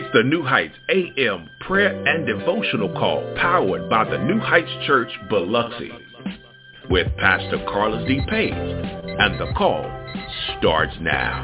It's 0.00 0.06
the 0.12 0.22
New 0.22 0.44
Heights 0.44 0.76
AM 0.90 1.50
prayer 1.58 1.92
and 2.06 2.24
devotional 2.24 2.88
call 2.90 3.20
powered 3.34 3.90
by 3.90 4.08
the 4.08 4.16
New 4.16 4.38
Heights 4.38 4.70
Church 4.86 5.10
Biloxi 5.28 5.90
with 6.88 7.08
Pastor 7.16 7.58
Carlus 7.66 8.06
D. 8.06 8.20
Page. 8.28 8.52
And 8.52 9.40
the 9.40 9.52
call 9.56 9.82
starts 10.56 10.94
now. 11.00 11.42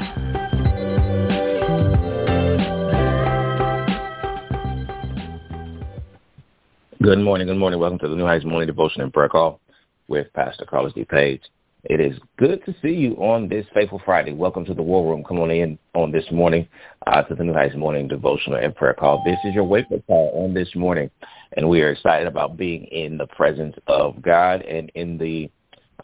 Good 7.03 7.19
morning, 7.19 7.47
good 7.47 7.57
morning. 7.57 7.77
Welcome 7.77 7.99
to 7.99 8.07
the 8.07 8.15
New 8.15 8.25
Heights 8.25 8.45
Morning 8.45 8.67
Devotion 8.67 9.01
and 9.01 9.11
Prayer 9.11 9.27
Call 9.27 9.59
with 10.07 10.31
Pastor 10.31 10.63
Carlus 10.63 10.93
D. 10.93 11.03
Page. 11.03 11.41
It 11.87 11.99
is 11.99 12.17
good 12.37 12.65
to 12.65 12.73
see 12.81 12.93
you 12.93 13.13
on 13.17 13.47
this 13.47 13.63
faithful 13.71 14.01
Friday. 14.03 14.33
Welcome 14.33 14.65
to 14.65 14.73
the 14.73 14.81
War 14.81 15.07
Room. 15.07 15.23
Come 15.23 15.39
on 15.39 15.51
in 15.51 15.77
on 15.93 16.11
this 16.11 16.25
morning 16.31 16.67
uh, 17.05 17.21
to 17.21 17.35
the 17.35 17.43
New 17.43 17.53
Heights 17.53 17.75
Morning 17.75 18.07
Devotional 18.07 18.57
and 18.57 18.75
Prayer 18.75 18.95
Call. 18.95 19.21
This 19.23 19.37
is 19.45 19.53
your 19.53 19.65
wake-up 19.65 20.01
call 20.07 20.31
on 20.43 20.55
this 20.55 20.69
morning, 20.75 21.11
and 21.55 21.69
we 21.69 21.83
are 21.83 21.91
excited 21.91 22.27
about 22.27 22.57
being 22.57 22.85
in 22.85 23.19
the 23.19 23.27
presence 23.27 23.75
of 23.85 24.19
God 24.23 24.63
and 24.63 24.91
in 24.95 25.19
the 25.19 25.51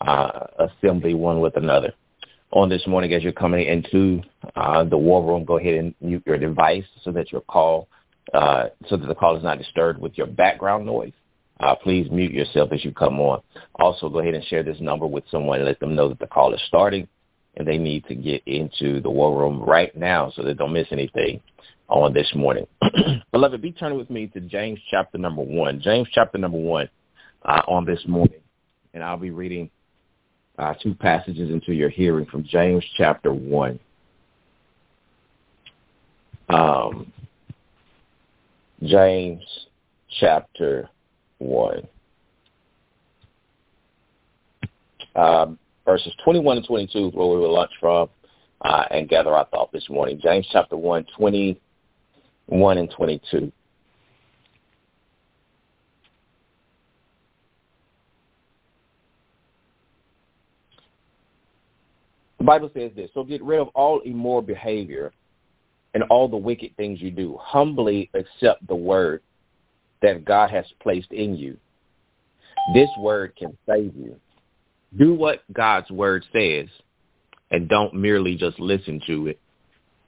uh, 0.02 0.46
assembly 0.60 1.16
one 1.16 1.40
with 1.40 1.58
another. 1.58 1.94
On 2.52 2.70
this 2.70 2.86
morning, 2.86 3.14
as 3.14 3.24
you're 3.24 3.32
coming 3.32 3.66
into 3.66 4.22
uh, 4.56 4.84
the 4.84 4.98
War 4.98 5.26
Room, 5.26 5.46
go 5.46 5.58
ahead 5.58 5.74
and 5.74 5.96
mute 6.00 6.22
your 6.28 6.38
device 6.38 6.86
so 7.04 7.12
that 7.12 7.32
your 7.32 7.42
call, 7.42 7.88
uh, 8.36 8.66
so 8.88 8.98
that 8.98 9.08
the 9.08 9.16
call 9.16 9.36
is 9.36 9.42
not 9.44 9.58
disturbed 9.58 10.00
with 10.00 10.16
your 10.16 10.28
background 10.28 10.86
noise. 10.86 11.14
Uh, 11.62 11.76
please 11.76 12.10
mute 12.12 12.32
yourself 12.32 12.72
as 12.72 12.84
you 12.84 12.92
come 12.92 13.20
on. 13.20 13.40
Also, 13.76 14.10
go 14.10 14.20
ahead 14.20 14.34
and 14.34 14.44
share 14.46 14.64
this 14.64 14.80
number 14.80 15.06
with 15.06 15.24
someone 15.30 15.60
and 15.60 15.68
let 15.68 15.80
them 15.80 15.96
know 15.96 16.10
that 16.10 16.20
the 16.20 16.28
call 16.28 16.54
is 16.54 16.62
starting 16.68 17.08
and 17.56 17.68
they 17.68 17.78
need 17.78 18.04
to 18.08 18.16
get 18.16 18.42
into 18.48 19.00
the 19.02 19.10
war 19.10 19.38
room 19.38 19.62
right 19.62 19.96
now 19.96 20.32
so 20.32 20.42
they 20.42 20.54
don't 20.54 20.74
miss 20.74 20.88
anything 20.92 21.40
on 21.88 22.14
this 22.14 22.32
morning. 22.34 22.66
Beloved, 23.32 23.62
be 23.62 23.72
turning 23.72 23.98
with 23.98 24.10
me 24.10 24.28
to 24.28 24.40
James 24.42 24.80
chapter 24.90 25.18
number 25.18 25.44
one. 25.44 25.80
James 25.82 26.08
chapter 26.12 26.38
number 26.38 26.58
one 26.58 26.90
uh, 27.44 27.62
on 27.68 27.86
this 27.86 28.02
morning. 28.08 28.40
And 28.94 29.04
I'll 29.04 29.18
be 29.18 29.32
reading 29.32 29.70
uh, 30.58 30.74
two 30.82 30.96
passages 30.96 31.52
into 31.52 31.74
your 31.74 31.90
hearing 31.90 32.26
from 32.26 32.44
James 32.44 32.84
chapter 32.98 33.34
one. 33.34 33.80
Um, 36.50 37.12
James 38.84 39.44
chapter 40.20 40.90
1. 41.42 41.88
Um, 45.16 45.60
verses 45.86 46.14
21 46.24 46.58
and 46.58 46.66
22 46.66 47.08
is 47.08 47.14
where 47.14 47.28
we 47.28 47.38
will 47.38 47.54
launch 47.54 47.72
from 47.80 48.10
uh, 48.62 48.86
and 48.92 49.10
gather 49.10 49.32
our 49.32 49.46
thought 49.46 49.72
this 49.72 49.90
morning. 49.90 50.20
James 50.22 50.48
chapter 50.52 50.78
1, 50.78 51.06
21 51.18 52.78
and 52.78 52.92
22. 52.92 53.52
The 62.38 62.46
Bible 62.46 62.72
says 62.74 62.92
this, 62.96 63.10
so 63.14 63.24
get 63.24 63.44
rid 63.44 63.60
of 63.60 63.68
all 63.70 64.00
immoral 64.00 64.42
behavior 64.42 65.14
and 65.94 66.04
all 66.10 66.28
the 66.28 66.38
wicked 66.38 66.76
things 66.76 67.00
you 67.00 67.12
do. 67.12 67.38
Humbly 67.40 68.10
accept 68.16 68.66
the 68.68 68.76
word 68.76 69.22
that 70.02 70.26
God 70.26 70.50
has 70.52 70.66
placed 70.82 71.12
in 71.12 71.36
you. 71.36 71.58
This 72.74 72.90
word 73.00 73.36
can 73.38 73.58
save 73.68 73.96
you. 73.96 74.16
Do 74.98 75.14
what 75.14 75.44
God's 75.54 75.90
word 75.90 76.26
says 76.34 76.68
and 77.50 77.70
don't 77.70 77.94
merely 77.94 78.36
just 78.36 78.60
listen 78.60 79.02
to 79.08 79.28
it 79.28 79.40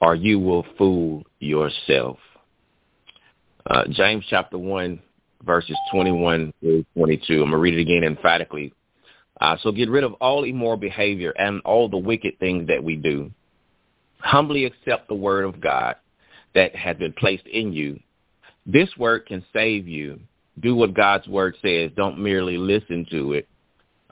or 0.03 0.15
you 0.15 0.37
will 0.37 0.65
fool 0.77 1.23
yourself. 1.39 2.17
Uh, 3.65 3.85
James 3.89 4.25
chapter 4.29 4.57
1, 4.57 4.99
verses 5.45 5.77
21 5.91 6.53
through 6.59 6.85
22. 6.97 7.33
I'm 7.35 7.39
going 7.39 7.51
to 7.51 7.57
read 7.57 7.75
it 7.75 7.81
again 7.81 8.03
emphatically. 8.03 8.73
Uh, 9.39 9.55
so 9.61 9.71
get 9.71 9.89
rid 9.89 10.03
of 10.03 10.13
all 10.15 10.43
immoral 10.43 10.77
behavior 10.77 11.33
and 11.37 11.61
all 11.63 11.87
the 11.87 11.97
wicked 11.97 12.37
things 12.39 12.67
that 12.67 12.83
we 12.83 12.97
do. 12.97 13.31
Humbly 14.19 14.65
accept 14.65 15.07
the 15.07 15.15
word 15.15 15.45
of 15.45 15.61
God 15.61 15.95
that 16.53 16.75
has 16.75 16.97
been 16.97 17.13
placed 17.13 17.47
in 17.47 17.71
you 17.71 17.99
this 18.65 18.89
word 18.97 19.25
can 19.25 19.43
save 19.53 19.87
you. 19.87 20.19
Do 20.59 20.75
what 20.75 20.93
God's 20.93 21.27
word 21.27 21.55
says. 21.61 21.91
Don't 21.95 22.19
merely 22.19 22.57
listen 22.57 23.05
to 23.11 23.33
it. 23.33 23.47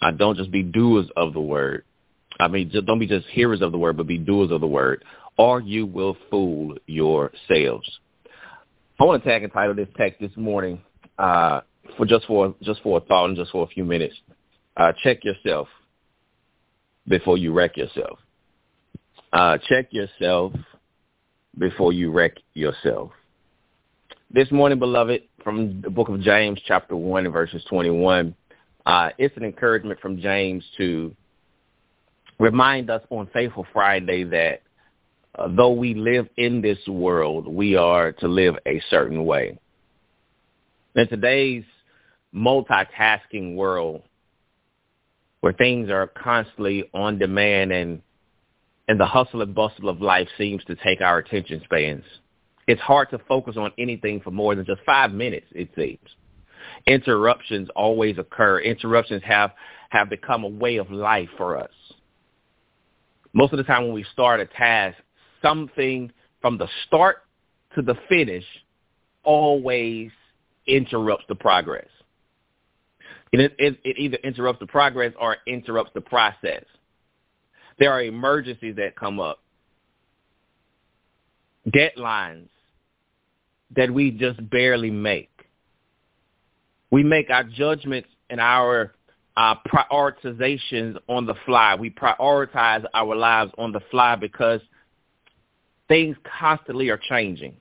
Uh, 0.01 0.11
don't 0.11 0.37
just 0.37 0.51
be 0.51 0.63
doers 0.63 1.07
of 1.15 1.33
the 1.33 1.41
word. 1.41 1.83
I 2.39 2.47
mean, 2.47 2.71
don't 2.85 2.99
be 2.99 3.07
just 3.07 3.27
hearers 3.27 3.61
of 3.61 3.71
the 3.71 3.77
word, 3.77 3.97
but 3.97 4.07
be 4.07 4.17
doers 4.17 4.51
of 4.51 4.61
the 4.61 4.67
word, 4.67 5.03
or 5.37 5.59
you 5.59 5.85
will 5.85 6.17
fool 6.29 6.75
yourselves. 6.87 7.99
I 8.99 9.03
want 9.03 9.23
to 9.23 9.29
tag 9.29 9.43
and 9.43 9.53
title 9.53 9.75
this 9.75 9.87
text 9.95 10.19
this 10.19 10.35
morning 10.35 10.81
uh, 11.19 11.61
for 11.97 12.05
just 12.05 12.25
for 12.25 12.55
just 12.61 12.81
for 12.81 12.97
a 12.97 13.01
thought 13.01 13.25
and 13.25 13.37
just 13.37 13.51
for 13.51 13.63
a 13.63 13.67
few 13.67 13.85
minutes. 13.85 14.15
Uh, 14.75 14.91
check 15.03 15.23
yourself 15.23 15.67
before 17.07 17.37
you 17.37 17.53
wreck 17.53 17.77
yourself. 17.77 18.19
Uh, 19.33 19.57
check 19.69 19.87
yourself 19.91 20.53
before 21.57 21.93
you 21.93 22.11
wreck 22.11 22.33
yourself. 22.53 23.11
This 24.33 24.49
morning, 24.49 24.79
beloved, 24.79 25.23
from 25.43 25.81
the 25.81 25.89
book 25.89 26.07
of 26.07 26.21
James, 26.21 26.57
chapter 26.65 26.95
1, 26.95 27.29
verses 27.33 27.61
21, 27.69 28.33
uh, 28.85 29.09
it's 29.17 29.35
an 29.35 29.43
encouragement 29.43 29.99
from 29.99 30.21
James 30.21 30.63
to 30.77 31.13
remind 32.39 32.89
us 32.89 33.01
on 33.09 33.27
Faithful 33.33 33.67
Friday 33.73 34.23
that 34.23 34.61
uh, 35.37 35.49
though 35.53 35.73
we 35.73 35.95
live 35.95 36.29
in 36.37 36.61
this 36.61 36.77
world, 36.87 37.45
we 37.45 37.75
are 37.75 38.13
to 38.13 38.29
live 38.29 38.55
a 38.65 38.81
certain 38.89 39.25
way. 39.25 39.59
In 40.95 41.09
today's 41.09 41.65
multitasking 42.33 43.55
world, 43.55 44.01
where 45.41 45.51
things 45.51 45.89
are 45.89 46.07
constantly 46.07 46.89
on 46.93 47.19
demand 47.19 47.73
and 47.73 48.01
and 48.87 48.97
the 48.97 49.05
hustle 49.05 49.41
and 49.41 49.53
bustle 49.53 49.89
of 49.89 50.01
life 50.01 50.29
seems 50.37 50.63
to 50.65 50.75
take 50.75 51.01
our 51.01 51.17
attention 51.17 51.61
spans, 51.65 52.03
it's 52.67 52.81
hard 52.81 53.09
to 53.11 53.19
focus 53.27 53.55
on 53.57 53.71
anything 53.77 54.21
for 54.21 54.31
more 54.31 54.55
than 54.55 54.65
just 54.65 54.81
five 54.85 55.11
minutes, 55.11 55.47
it 55.51 55.69
seems. 55.75 55.99
Interruptions 56.87 57.69
always 57.75 58.17
occur. 58.17 58.59
Interruptions 58.59 59.21
have, 59.23 59.51
have 59.89 60.09
become 60.09 60.43
a 60.43 60.47
way 60.47 60.77
of 60.77 60.91
life 60.91 61.29
for 61.37 61.57
us. 61.57 61.71
Most 63.33 63.53
of 63.53 63.57
the 63.57 63.63
time 63.63 63.83
when 63.83 63.93
we 63.93 64.05
start 64.13 64.39
a 64.39 64.45
task, 64.45 64.97
something 65.41 66.11
from 66.41 66.57
the 66.57 66.67
start 66.87 67.17
to 67.75 67.81
the 67.81 67.95
finish 68.09 68.45
always 69.23 70.11
interrupts 70.67 71.25
the 71.27 71.35
progress. 71.35 71.87
It, 73.31 73.53
it, 73.57 73.79
it 73.83 73.97
either 73.97 74.17
interrupts 74.23 74.59
the 74.59 74.67
progress 74.67 75.13
or 75.19 75.37
interrupts 75.47 75.91
the 75.93 76.01
process. 76.01 76.65
There 77.79 77.91
are 77.91 78.03
emergencies 78.03 78.75
that 78.75 78.95
come 78.95 79.19
up 79.19 79.39
deadlines 81.69 82.47
that 83.75 83.91
we 83.91 84.11
just 84.11 84.49
barely 84.49 84.91
make. 84.91 85.29
We 86.89 87.03
make 87.03 87.29
our 87.29 87.43
judgments 87.43 88.09
and 88.29 88.41
our 88.41 88.93
uh, 89.37 89.55
prioritizations 89.67 90.97
on 91.07 91.25
the 91.25 91.35
fly. 91.45 91.75
We 91.75 91.89
prioritize 91.89 92.83
our 92.93 93.15
lives 93.15 93.51
on 93.57 93.71
the 93.71 93.79
fly 93.89 94.15
because 94.15 94.61
things 95.87 96.17
constantly 96.39 96.89
are 96.89 96.97
changing. 96.97 97.55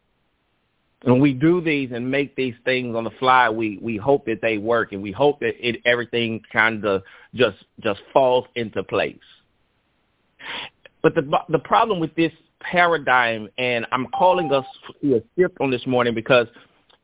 When 1.02 1.20
we 1.20 1.32
do 1.32 1.62
these 1.62 1.90
and 1.94 2.10
make 2.10 2.36
these 2.36 2.54
things 2.64 2.94
on 2.94 3.04
the 3.04 3.10
fly, 3.18 3.48
we, 3.48 3.78
we 3.80 3.96
hope 3.96 4.26
that 4.26 4.42
they 4.42 4.58
work 4.58 4.92
and 4.92 5.02
we 5.02 5.12
hope 5.12 5.40
that 5.40 5.54
it, 5.66 5.80
everything 5.86 6.42
kind 6.52 6.84
of 6.84 7.02
just 7.34 7.56
just 7.80 8.00
falls 8.12 8.44
into 8.54 8.82
place. 8.82 9.16
But 11.02 11.14
the 11.14 11.22
the 11.48 11.58
problem 11.58 12.00
with 12.00 12.14
this 12.16 12.32
paradigm, 12.60 13.48
and 13.58 13.86
I'm 13.92 14.06
calling 14.08 14.52
us 14.52 14.66
to 15.02 15.16
a 15.16 15.22
shift 15.36 15.56
on 15.60 15.70
this 15.70 15.86
morning 15.86 16.14
because 16.14 16.46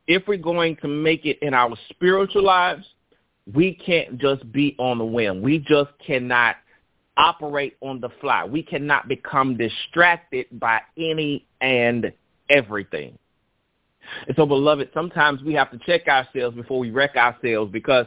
if 0.06 0.22
we're 0.28 0.38
going 0.38 0.76
to 0.76 0.88
make 0.88 1.24
it 1.26 1.38
in 1.42 1.54
our 1.54 1.76
spiritual 1.90 2.44
lives, 2.44 2.84
we 3.52 3.74
can't 3.74 4.18
just 4.18 4.50
be 4.52 4.74
on 4.78 4.98
the 4.98 5.04
whim. 5.04 5.42
We 5.42 5.58
just 5.58 5.90
cannot 6.04 6.56
operate 7.16 7.76
on 7.80 8.00
the 8.00 8.10
fly. 8.20 8.44
We 8.44 8.62
cannot 8.62 9.08
become 9.08 9.56
distracted 9.56 10.46
by 10.52 10.80
any 10.96 11.46
and 11.60 12.12
everything. 12.50 13.18
And 14.26 14.36
so, 14.36 14.46
beloved, 14.46 14.90
sometimes 14.94 15.42
we 15.42 15.54
have 15.54 15.70
to 15.72 15.78
check 15.78 16.06
ourselves 16.06 16.56
before 16.56 16.78
we 16.78 16.90
wreck 16.90 17.16
ourselves 17.16 17.72
because 17.72 18.06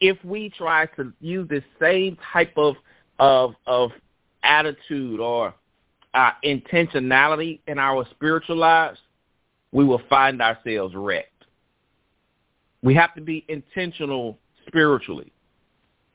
if 0.00 0.22
we 0.24 0.50
try 0.50 0.86
to 0.96 1.12
use 1.20 1.48
this 1.48 1.64
same 1.80 2.16
type 2.32 2.52
of 2.56 2.76
of 3.18 3.54
of 3.66 3.90
attitude 4.42 5.20
or 5.20 5.54
uh, 6.14 6.30
intentionality 6.44 7.60
in 7.66 7.78
our 7.78 8.06
spiritual 8.10 8.56
lives, 8.56 8.98
we 9.72 9.84
will 9.84 10.02
find 10.08 10.40
ourselves 10.40 10.94
wrecked. 10.94 11.44
We 12.82 12.94
have 12.94 13.14
to 13.14 13.20
be 13.20 13.44
intentional 13.48 14.38
spiritually. 14.66 15.32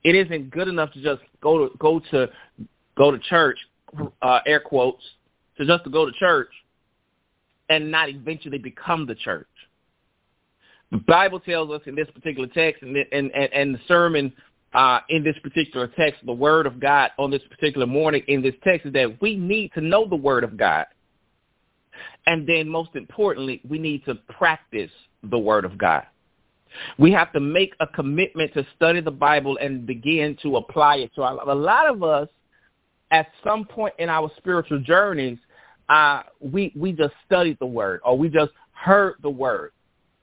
It 0.04 0.16
isn't 0.16 0.50
good 0.50 0.68
enough 0.68 0.92
to 0.94 1.02
just 1.02 1.22
go 1.42 1.68
to 1.68 1.78
go 1.78 2.00
to 2.12 2.30
go 2.96 3.12
to 3.12 3.20
church, 3.20 3.58
uh, 4.22 4.40
air 4.46 4.60
quotes, 4.60 5.04
to 5.58 5.66
just 5.66 5.84
to 5.84 5.90
go 5.90 6.06
to 6.06 6.12
church 6.14 6.50
and 7.70 7.90
not 7.90 8.10
eventually 8.10 8.58
become 8.58 9.06
the 9.06 9.16
church. 9.16 9.48
The 10.92 10.98
Bible 10.98 11.40
tells 11.40 11.72
us 11.72 11.82
in 11.86 11.96
this 11.96 12.08
particular 12.14 12.48
text 12.48 12.84
and, 12.84 12.96
and, 13.12 13.32
and 13.32 13.76
the 13.76 13.80
sermon 13.88 14.32
uh, 14.74 15.00
in 15.10 15.24
this 15.24 15.38
particular 15.44 15.88
text, 15.88 16.26
the 16.26 16.34
word 16.34 16.66
of 16.66 16.80
God 16.80 17.12
on 17.20 17.30
this 17.32 17.42
particular 17.50 17.86
morning 17.86 18.24
in 18.28 18.42
this 18.42 18.56
text 18.64 18.88
is 18.88 18.94
that 18.94 19.22
we 19.22 19.36
need 19.36 19.72
to 19.74 19.82
know 19.82 20.08
the 20.08 20.16
word 20.16 20.44
of 20.44 20.58
God. 20.58 20.86
And 22.26 22.48
then 22.48 22.68
most 22.68 22.96
importantly, 22.96 23.62
we 23.68 23.78
need 23.78 24.06
to 24.06 24.16
practice 24.16 24.92
the 25.24 25.38
word 25.38 25.66
of 25.66 25.78
God. 25.78 26.04
We 26.98 27.12
have 27.12 27.32
to 27.34 27.40
make 27.40 27.76
a 27.80 27.88
commitment 27.88 28.54
to 28.56 28.66
study 28.76 29.00
the 29.00 29.12
Bible 29.12 29.58
and 29.62 29.86
begin 29.86 30.38
to 30.42 30.58
apply 30.58 30.98
it. 30.98 31.12
So 31.16 31.22
a 31.22 31.54
lot 31.54 31.88
of 31.88 32.02
us, 32.02 32.28
at 33.12 33.28
some 33.44 33.66
point 33.66 33.94
in 34.00 34.10
our 34.10 34.32
spiritual 34.38 34.80
journeys, 34.80 35.38
uh, 35.90 36.24
we 36.40 36.74
we 36.76 36.94
just 36.94 37.14
studied 37.26 37.58
the 37.60 37.66
word 37.68 38.02
or 38.04 38.18
we 38.18 38.30
just 38.30 38.52
heard 38.72 39.16
the 39.22 39.30
word, 39.30 39.72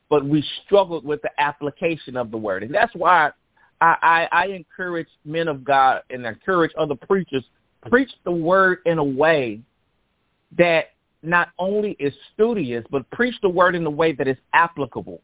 but 0.09 0.25
we 0.25 0.45
struggled 0.65 1.05
with 1.05 1.23
the 1.23 1.31
application 1.39 2.17
of 2.17 2.33
the 2.33 2.37
word, 2.37 2.65
and 2.65 2.75
that's 2.75 2.95
why 2.97 3.31
I, 3.81 3.97
I, 4.03 4.29
I 4.33 4.47
encourage 4.49 5.09
men 5.25 5.49
of 5.49 5.65
God 5.65 6.03
and 6.11 6.27
encourage 6.27 6.73
other 6.79 6.95
preachers 6.95 7.45
preach 7.89 8.11
the 8.25 8.31
word 8.31 8.79
in 8.87 8.99
a 8.99 9.05
way 9.05 9.61
that 10.59 10.91
not 11.23 11.49
only 11.59 11.93
is 11.99 12.13
studious, 12.35 12.85
but 12.91 13.09
preach 13.11 13.35
the 13.43 13.49
word 13.49 13.75
in 13.75 13.87
a 13.87 13.91
way 13.91 14.13
that 14.13 14.29
is 14.29 14.37
applicable. 14.53 15.21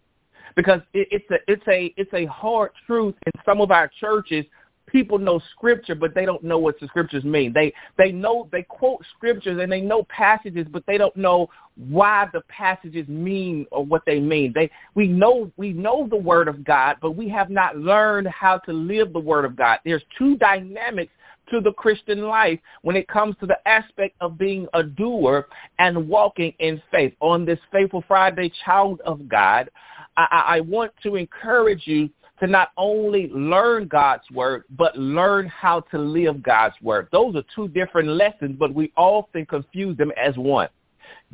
Because 0.55 0.81
it, 0.95 1.09
it's 1.11 1.31
a 1.31 1.53
it's 1.53 1.69
a 1.69 1.93
it's 1.97 2.13
a 2.15 2.25
hard 2.27 2.71
truth 2.87 3.15
in 3.27 3.33
some 3.45 3.61
of 3.61 3.71
our 3.71 3.91
churches. 4.01 4.45
People 4.87 5.19
know 5.19 5.41
scripture, 5.53 5.95
but 5.95 6.15
they 6.15 6.25
don't 6.25 6.45
know 6.45 6.59
what 6.59 6.79
the 6.79 6.87
scriptures 6.87 7.25
mean. 7.25 7.53
They 7.53 7.73
they 7.99 8.13
know 8.13 8.49
they 8.53 8.63
quote 8.63 9.05
scriptures 9.17 9.59
and 9.61 9.71
they 9.71 9.81
know 9.81 10.05
passages, 10.05 10.67
but 10.71 10.85
they 10.87 10.97
don't 10.97 11.17
know 11.17 11.49
why 11.77 12.29
the 12.33 12.41
passages 12.43 13.07
mean 13.09 13.67
or 13.73 13.85
what 13.85 14.03
they 14.07 14.21
mean. 14.21 14.53
They 14.55 14.71
we 14.95 15.09
know 15.09 15.51
we 15.57 15.73
know 15.73 16.07
the 16.09 16.17
word 16.17 16.49
of 16.49 16.65
God, 16.65 16.97
but 17.03 17.13
we 17.13 17.29
have 17.31 17.51
not 17.51 17.77
learned 17.77 18.29
how 18.29 18.59
to 18.59 18.73
live 18.73 19.13
the 19.13 19.19
word 19.19 19.45
of 19.45 19.57
God. 19.57 19.79
There's 19.85 20.03
two 20.17 20.37
dynamics 20.37 21.13
to 21.51 21.61
the 21.61 21.73
Christian 21.73 22.23
life 22.23 22.59
when 22.83 22.97
it 22.97 23.09
comes 23.09 23.37
to 23.41 23.47
the 23.47 23.59
aspect 23.69 24.17
of 24.21 24.39
being 24.39 24.67
a 24.75 24.83
doer 24.83 25.47
and 25.79 26.09
walking 26.09 26.53
in 26.59 26.83
faith. 26.91 27.15
On 27.21 27.45
this 27.45 27.59
Faithful 27.73 28.05
Friday, 28.09 28.53
child 28.65 29.01
of 29.05 29.29
God, 29.29 29.71
I, 30.17 30.45
I 30.47 30.61
want 30.61 30.93
to 31.03 31.17
encourage 31.17 31.83
you 31.87 32.09
to 32.41 32.47
not 32.47 32.71
only 32.77 33.29
learn 33.29 33.89
God's 33.89 34.31
word, 34.31 34.65
but 34.71 34.97
learn 34.97 35.47
how 35.47 35.81
to 35.81 35.99
live 35.99 36.43
God's 36.43 36.75
word. 36.83 37.09
Those 37.13 37.35
are 37.37 37.45
two 37.55 37.69
different 37.69 38.09
lessons, 38.09 38.57
but 38.59 38.75
we 38.75 38.93
often 38.97 39.47
confuse 39.47 39.97
them 39.97 40.13
as 40.17 40.37
one. 40.37 40.69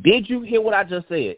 Did 0.02 0.28
you 0.28 0.42
hear 0.42 0.60
what 0.60 0.74
I 0.74 0.84
just 0.84 1.08
said? 1.08 1.36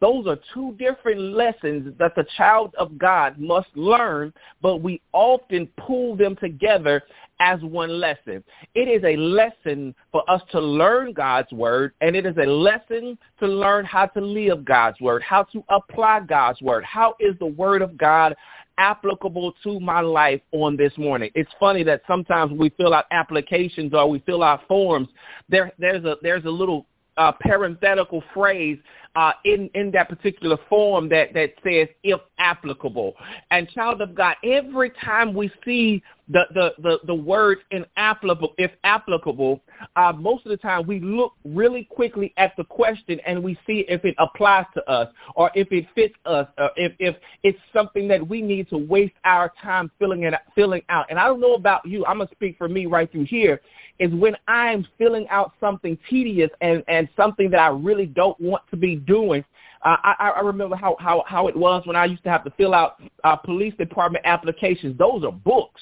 Those 0.00 0.26
are 0.26 0.38
two 0.52 0.74
different 0.78 1.20
lessons 1.20 1.94
that 1.98 2.14
the 2.14 2.26
child 2.36 2.74
of 2.78 2.98
God 2.98 3.38
must 3.38 3.68
learn, 3.74 4.32
but 4.60 4.78
we 4.82 5.00
often 5.12 5.68
pull 5.78 6.16
them 6.16 6.36
together 6.36 7.02
as 7.40 7.60
one 7.62 8.00
lesson. 8.00 8.44
It 8.74 8.88
is 8.88 9.02
a 9.04 9.16
lesson 9.16 9.94
for 10.12 10.28
us 10.30 10.42
to 10.52 10.60
learn 10.60 11.12
God's 11.12 11.50
word, 11.52 11.92
and 12.00 12.14
it 12.14 12.26
is 12.26 12.36
a 12.36 12.46
lesson 12.46 13.18
to 13.40 13.46
learn 13.46 13.84
how 13.84 14.06
to 14.06 14.20
live 14.20 14.64
God's 14.64 15.00
word, 15.00 15.22
how 15.22 15.44
to 15.44 15.64
apply 15.68 16.20
God's 16.20 16.60
word. 16.60 16.84
How 16.84 17.14
is 17.20 17.34
the 17.38 17.46
word 17.46 17.82
of 17.82 17.96
God 17.96 18.34
applicable 18.78 19.54
to 19.62 19.78
my 19.80 20.00
life 20.00 20.40
on 20.52 20.76
this 20.76 20.92
morning. 20.98 21.30
It's 21.34 21.50
funny 21.60 21.82
that 21.84 22.02
sometimes 22.06 22.52
we 22.52 22.70
fill 22.70 22.92
out 22.92 23.04
applications 23.10 23.94
or 23.94 24.08
we 24.08 24.18
fill 24.20 24.42
out 24.42 24.66
forms. 24.66 25.08
There, 25.48 25.72
there's 25.78 26.04
a 26.04 26.16
there's 26.22 26.44
a 26.44 26.50
little 26.50 26.86
uh, 27.16 27.32
parenthetical 27.40 28.22
phrase 28.32 28.78
uh, 29.16 29.32
in 29.44 29.70
in 29.74 29.90
that 29.92 30.08
particular 30.08 30.56
form 30.68 31.08
that 31.08 31.32
that 31.34 31.52
says 31.62 31.88
if 32.02 32.20
applicable. 32.38 33.14
And 33.50 33.68
child 33.70 34.00
of 34.02 34.14
God, 34.14 34.36
every 34.44 34.90
time 34.90 35.34
we 35.34 35.50
see 35.64 36.02
the 36.28 36.44
the 36.52 36.72
the, 36.78 36.98
the 37.06 37.14
words 37.14 37.60
in 37.70 37.86
applicable, 37.96 38.54
if 38.58 38.72
applicable, 38.82 39.62
uh, 39.94 40.12
most 40.12 40.44
of 40.46 40.50
the 40.50 40.56
time 40.56 40.86
we 40.86 40.98
look 40.98 41.34
really 41.44 41.84
quickly 41.84 42.34
at 42.38 42.56
the 42.56 42.64
question 42.64 43.20
and 43.26 43.42
we 43.42 43.56
see 43.66 43.84
if 43.88 44.04
it 44.04 44.16
applies 44.18 44.66
to 44.74 44.90
us 44.90 45.08
or 45.36 45.50
if 45.54 45.70
it 45.70 45.86
fits 45.94 46.14
us 46.24 46.48
or 46.58 46.70
if 46.76 46.92
if 46.98 47.14
it's 47.44 47.58
something 47.72 48.08
that 48.08 48.26
we 48.26 48.42
need 48.42 48.68
to 48.70 48.78
waste 48.78 49.14
our 49.24 49.52
time 49.62 49.90
filling 50.00 50.24
it 50.24 50.34
filling 50.56 50.82
out. 50.88 51.06
And 51.08 51.20
I 51.20 51.26
don't 51.26 51.40
know 51.40 51.54
about 51.54 51.86
you. 51.86 52.04
I'm 52.06 52.18
gonna 52.18 52.30
speak 52.32 52.58
for 52.58 52.68
me 52.68 52.86
right 52.86 53.10
through 53.10 53.26
here 53.26 53.60
is 53.98 54.12
when 54.12 54.36
I'm 54.48 54.86
filling 54.98 55.28
out 55.28 55.52
something 55.60 55.96
tedious 56.10 56.50
and, 56.60 56.82
and 56.88 57.08
something 57.16 57.50
that 57.50 57.60
I 57.60 57.68
really 57.68 58.06
don't 58.06 58.38
want 58.40 58.62
to 58.70 58.76
be 58.76 58.96
doing. 58.96 59.44
Uh, 59.82 59.96
I, 60.02 60.32
I 60.36 60.40
remember 60.40 60.76
how, 60.76 60.96
how, 60.98 61.24
how 61.26 61.46
it 61.48 61.56
was 61.56 61.86
when 61.86 61.94
I 61.94 62.06
used 62.06 62.24
to 62.24 62.30
have 62.30 62.44
to 62.44 62.50
fill 62.50 62.74
out 62.74 63.00
uh, 63.22 63.36
police 63.36 63.74
department 63.74 64.24
applications. 64.26 64.98
Those 64.98 65.24
are 65.24 65.32
books. 65.32 65.80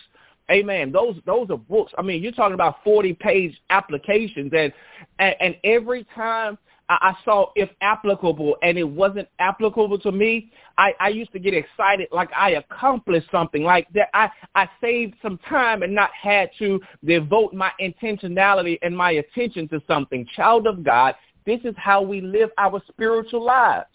Amen. 0.50 0.92
Those 0.92 1.16
those 1.24 1.48
are 1.50 1.56
books. 1.56 1.92
I 1.96 2.02
mean, 2.02 2.22
you're 2.22 2.32
talking 2.32 2.54
about 2.54 2.82
40 2.84 3.14
page 3.14 3.58
applications, 3.70 4.52
and 4.52 4.72
and, 5.18 5.34
and 5.40 5.56
every 5.64 6.04
time 6.14 6.58
I 6.88 7.14
saw 7.24 7.46
if 7.54 7.70
applicable 7.80 8.56
and 8.62 8.76
it 8.76 8.88
wasn't 8.88 9.28
applicable 9.38 9.98
to 10.00 10.12
me, 10.12 10.50
I, 10.76 10.92
I 11.00 11.08
used 11.08 11.32
to 11.32 11.38
get 11.38 11.54
excited 11.54 12.08
like 12.12 12.30
I 12.36 12.50
accomplished 12.50 13.30
something, 13.30 13.62
like 13.62 13.88
that 13.94 14.08
I, 14.14 14.30
I 14.54 14.68
saved 14.80 15.14
some 15.22 15.38
time 15.48 15.82
and 15.82 15.94
not 15.94 16.10
had 16.20 16.50
to 16.58 16.80
devote 17.04 17.54
my 17.54 17.70
intentionality 17.80 18.78
and 18.82 18.96
my 18.96 19.12
attention 19.12 19.68
to 19.68 19.82
something. 19.86 20.26
Child 20.36 20.66
of 20.66 20.82
God, 20.82 21.14
this 21.46 21.60
is 21.64 21.74
how 21.76 22.02
we 22.02 22.20
live 22.20 22.50
our 22.58 22.82
spiritual 22.88 23.44
lives. 23.44 23.86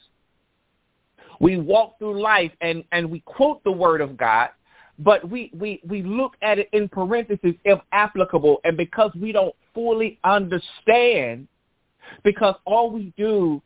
We 1.40 1.58
walk 1.58 2.00
through 2.00 2.22
life 2.22 2.52
and, 2.62 2.84
and 2.92 3.10
we 3.12 3.20
quote 3.22 3.64
the 3.64 3.72
word 3.72 4.02
of 4.02 4.18
God, 4.18 4.50
but 4.98 5.30
we, 5.30 5.52
we, 5.54 5.82
we 5.88 6.02
look 6.02 6.34
at 6.42 6.58
it 6.58 6.70
in 6.74 6.90
parentheses 6.90 7.54
if 7.64 7.80
applicable, 7.92 8.60
and 8.64 8.76
because 8.76 9.12
we 9.20 9.32
don't 9.32 9.54
fully 9.74 10.20
understand 10.24 11.48
because 12.24 12.56
all 12.66 12.92
we 12.92 13.14
do 13.18 13.62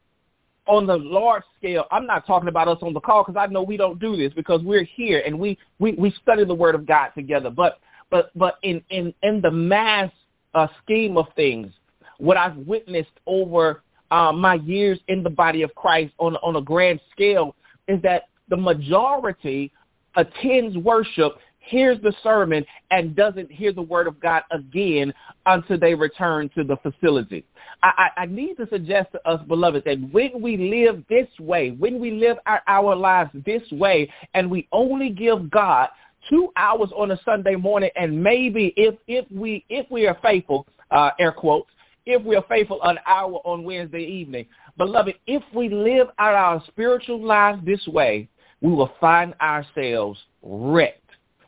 on 0.67 0.85
the 0.85 0.97
large 0.97 1.43
scale, 1.57 1.85
I'm 1.91 2.05
not 2.05 2.25
talking 2.27 2.47
about 2.47 2.67
us 2.67 2.77
on 2.81 2.93
the 2.93 2.99
call 2.99 3.23
because 3.23 3.39
I 3.39 3.51
know 3.51 3.63
we 3.63 3.77
don't 3.77 3.99
do 3.99 4.15
this 4.15 4.31
because 4.33 4.61
we're 4.61 4.83
here 4.83 5.23
and 5.25 5.37
we, 5.37 5.57
we, 5.79 5.93
we 5.93 6.11
study 6.21 6.45
the 6.45 6.53
Word 6.53 6.75
of 6.75 6.85
God 6.85 7.09
together. 7.15 7.49
But 7.49 7.79
but 8.09 8.29
but 8.35 8.57
in 8.61 8.83
in 8.89 9.13
in 9.23 9.41
the 9.41 9.49
mass 9.49 10.11
uh, 10.53 10.67
scheme 10.83 11.17
of 11.17 11.27
things, 11.35 11.73
what 12.19 12.37
I've 12.37 12.57
witnessed 12.57 13.19
over 13.25 13.81
uh, 14.11 14.31
my 14.31 14.55
years 14.55 14.99
in 15.07 15.23
the 15.23 15.29
body 15.29 15.63
of 15.63 15.73
Christ 15.73 16.13
on 16.19 16.35
on 16.37 16.57
a 16.57 16.61
grand 16.61 16.99
scale 17.11 17.55
is 17.87 18.01
that 18.03 18.23
the 18.49 18.57
majority 18.57 19.71
attends 20.15 20.77
worship 20.77 21.37
hears 21.61 21.97
the 22.01 22.13
sermon 22.21 22.65
and 22.89 23.15
doesn't 23.15 23.51
hear 23.51 23.71
the 23.71 23.81
word 23.81 24.07
of 24.07 24.19
God 24.19 24.43
again 24.51 25.13
until 25.45 25.79
they 25.79 25.95
return 25.95 26.49
to 26.55 26.63
the 26.63 26.75
facility. 26.77 27.45
I, 27.83 28.09
I, 28.17 28.21
I 28.23 28.25
need 28.25 28.55
to 28.55 28.67
suggest 28.67 29.11
to 29.13 29.27
us, 29.27 29.41
beloved, 29.47 29.83
that 29.85 29.99
when 30.11 30.41
we 30.41 30.57
live 30.57 31.03
this 31.09 31.27
way, 31.39 31.71
when 31.71 31.99
we 31.99 32.11
live 32.11 32.37
our, 32.45 32.61
our 32.67 32.95
lives 32.95 33.31
this 33.45 33.63
way, 33.71 34.11
and 34.33 34.49
we 34.49 34.67
only 34.71 35.09
give 35.09 35.49
God 35.49 35.89
two 36.29 36.49
hours 36.55 36.89
on 36.95 37.11
a 37.11 37.19
Sunday 37.23 37.55
morning, 37.55 37.89
and 37.95 38.21
maybe 38.21 38.73
if 38.75 38.95
if 39.07 39.25
we 39.31 39.65
if 39.69 39.89
we 39.89 40.07
are 40.07 40.17
faithful, 40.21 40.67
uh, 40.91 41.11
air 41.19 41.31
quotes, 41.31 41.69
if 42.05 42.21
we 42.23 42.35
are 42.35 42.45
faithful, 42.49 42.81
an 42.83 42.99
hour 43.05 43.39
on 43.45 43.63
Wednesday 43.63 44.03
evening. 44.03 44.45
Beloved, 44.77 45.15
if 45.27 45.43
we 45.53 45.69
live 45.69 46.07
our 46.17 46.63
spiritual 46.67 47.23
lives 47.23 47.63
this 47.65 47.85
way, 47.87 48.27
we 48.61 48.71
will 48.71 48.91
find 48.99 49.33
ourselves 49.41 50.19
wrecked 50.43 51.00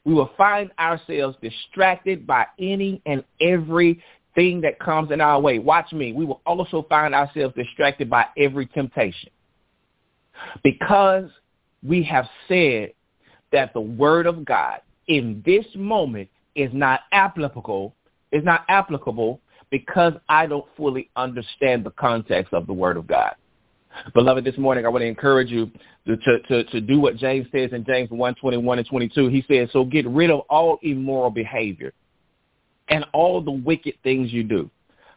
we 0.06 0.14
will 0.14 0.32
find 0.38 0.72
ourselves 0.80 1.38
distracted 1.42 2.28
by 2.28 2.46
any 2.60 3.02
and 3.06 3.24
every 3.40 4.04
thing 4.36 4.62
that 4.62 4.80
comes 4.80 5.12
in 5.12 5.22
our 5.22 5.40
way. 5.40 5.60
Watch 5.60 5.94
me. 5.94 6.12
We 6.12 6.26
will 6.26 6.42
also 6.46 6.86
find 6.90 7.14
ourselves 7.14 7.56
distracted 7.56 8.10
by 8.10 8.26
every 8.38 8.66
temptation. 8.66 9.30
Because 10.64 11.30
we 11.82 12.04
have 12.04 12.28
said 12.48 12.94
that 13.52 13.74
the 13.74 13.82
word 13.82 14.26
of 14.26 14.44
God 14.44 14.82
in 15.08 15.42
this 15.46 15.66
moment 15.76 16.30
is 16.56 16.72
not 16.74 17.02
applicable, 17.12 17.96
is 18.32 18.44
not 18.44 18.66
applicable 18.68 19.40
because 19.70 20.14
I 20.28 20.48
don't 20.48 20.66
fully 20.76 21.10
understand 21.16 21.84
the 21.84 21.92
context 21.92 22.54
of 22.54 22.68
the 22.68 22.74
word 22.74 22.98
of 22.98 23.08
God. 23.08 23.36
Beloved, 24.14 24.44
this 24.44 24.58
morning 24.58 24.86
I 24.86 24.90
want 24.90 25.02
to 25.02 25.08
encourage 25.08 25.50
you 25.50 25.72
to, 26.08 26.40
to, 26.40 26.64
to 26.64 26.82
do 26.82 27.00
what 27.00 27.18
James 27.18 27.48
says 27.52 27.72
in 27.74 27.86
James 27.86 28.10
1, 28.10 28.36
21 28.36 28.78
and 28.80 28.88
22. 28.88 29.28
He 29.30 29.46
says, 29.48 29.70
so 29.72 29.84
get 29.86 30.08
rid 30.08 30.30
of 30.30 30.42
all 30.50 30.80
immoral 30.82 31.30
behavior 31.30 31.94
and 32.90 33.06
all 33.14 33.42
the 33.42 33.52
wicked 33.52 33.96
things 34.04 34.32
you 34.34 34.44
do. 34.44 34.70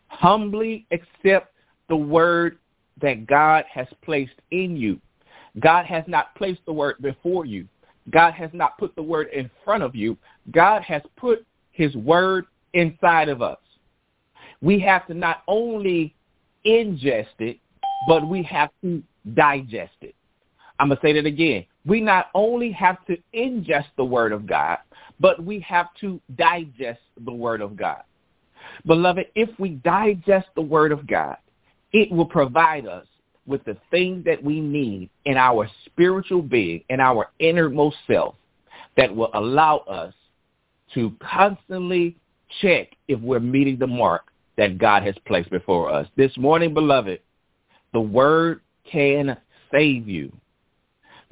Humbly 0.08 0.86
accept 0.92 1.52
the 1.88 1.96
word 1.96 2.58
that 3.00 3.26
God 3.26 3.64
has 3.72 3.86
placed 4.02 4.40
in 4.50 4.76
you. 4.76 5.00
God 5.60 5.86
has 5.86 6.04
not 6.06 6.34
placed 6.34 6.60
the 6.66 6.72
word 6.72 6.96
before 7.00 7.44
you. 7.44 7.66
God 8.10 8.34
has 8.34 8.50
not 8.52 8.78
put 8.78 8.94
the 8.94 9.02
word 9.02 9.28
in 9.32 9.50
front 9.64 9.82
of 9.82 9.94
you. 9.94 10.16
God 10.52 10.82
has 10.82 11.02
put 11.16 11.44
his 11.72 11.94
word 11.96 12.46
inside 12.72 13.28
of 13.28 13.42
us. 13.42 13.58
We 14.60 14.78
have 14.80 15.06
to 15.08 15.14
not 15.14 15.42
only 15.48 16.14
ingest 16.64 17.26
it, 17.38 17.58
but 18.08 18.26
we 18.26 18.42
have 18.44 18.70
to 18.82 19.02
digest 19.34 19.94
it. 20.00 20.14
I'm 20.78 20.88
going 20.88 20.98
to 20.98 21.02
say 21.06 21.12
that 21.14 21.26
again. 21.26 21.64
We 21.84 22.00
not 22.00 22.26
only 22.34 22.70
have 22.72 23.04
to 23.06 23.16
ingest 23.34 23.86
the 23.96 24.04
Word 24.04 24.32
of 24.32 24.46
God, 24.46 24.78
but 25.20 25.42
we 25.42 25.60
have 25.60 25.88
to 26.00 26.20
digest 26.36 27.00
the 27.24 27.32
Word 27.32 27.60
of 27.60 27.76
God. 27.76 28.02
Beloved, 28.84 29.26
if 29.34 29.48
we 29.58 29.70
digest 29.70 30.48
the 30.54 30.62
Word 30.62 30.92
of 30.92 31.06
God, 31.06 31.36
it 31.92 32.10
will 32.10 32.26
provide 32.26 32.86
us 32.86 33.06
with 33.46 33.64
the 33.64 33.76
things 33.90 34.24
that 34.24 34.42
we 34.42 34.60
need 34.60 35.08
in 35.24 35.36
our 35.36 35.68
spiritual 35.86 36.42
being, 36.42 36.82
in 36.90 37.00
our 37.00 37.30
innermost 37.38 37.96
self, 38.06 38.34
that 38.96 39.14
will 39.14 39.30
allow 39.34 39.78
us 39.78 40.12
to 40.94 41.12
constantly 41.20 42.16
check 42.60 42.88
if 43.08 43.20
we're 43.20 43.40
meeting 43.40 43.78
the 43.78 43.86
mark 43.86 44.24
that 44.56 44.78
God 44.78 45.02
has 45.04 45.14
placed 45.26 45.50
before 45.50 45.90
us. 45.90 46.06
This 46.16 46.36
morning, 46.36 46.74
beloved, 46.74 47.20
the 47.96 48.00
word 48.02 48.60
can 48.92 49.38
save 49.72 50.06
you. 50.06 50.30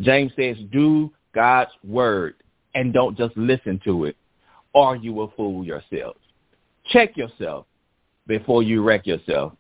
James 0.01 0.33
says, 0.35 0.57
do 0.73 1.13
God's 1.35 1.73
word 1.87 2.37
and 2.75 2.91
don't 2.91 3.19
just 3.19 3.37
listen 3.37 3.79
to 3.85 4.07
it 4.07 4.17
or 4.73 4.97
you 4.97 5.13
will 5.13 5.31
fool 5.37 5.63
yourselves. 5.63 6.19
Check 6.87 7.19
yourself 7.19 7.67
before 8.27 8.63
you 8.63 8.83
wreck 8.83 9.07
yourself 9.07 9.53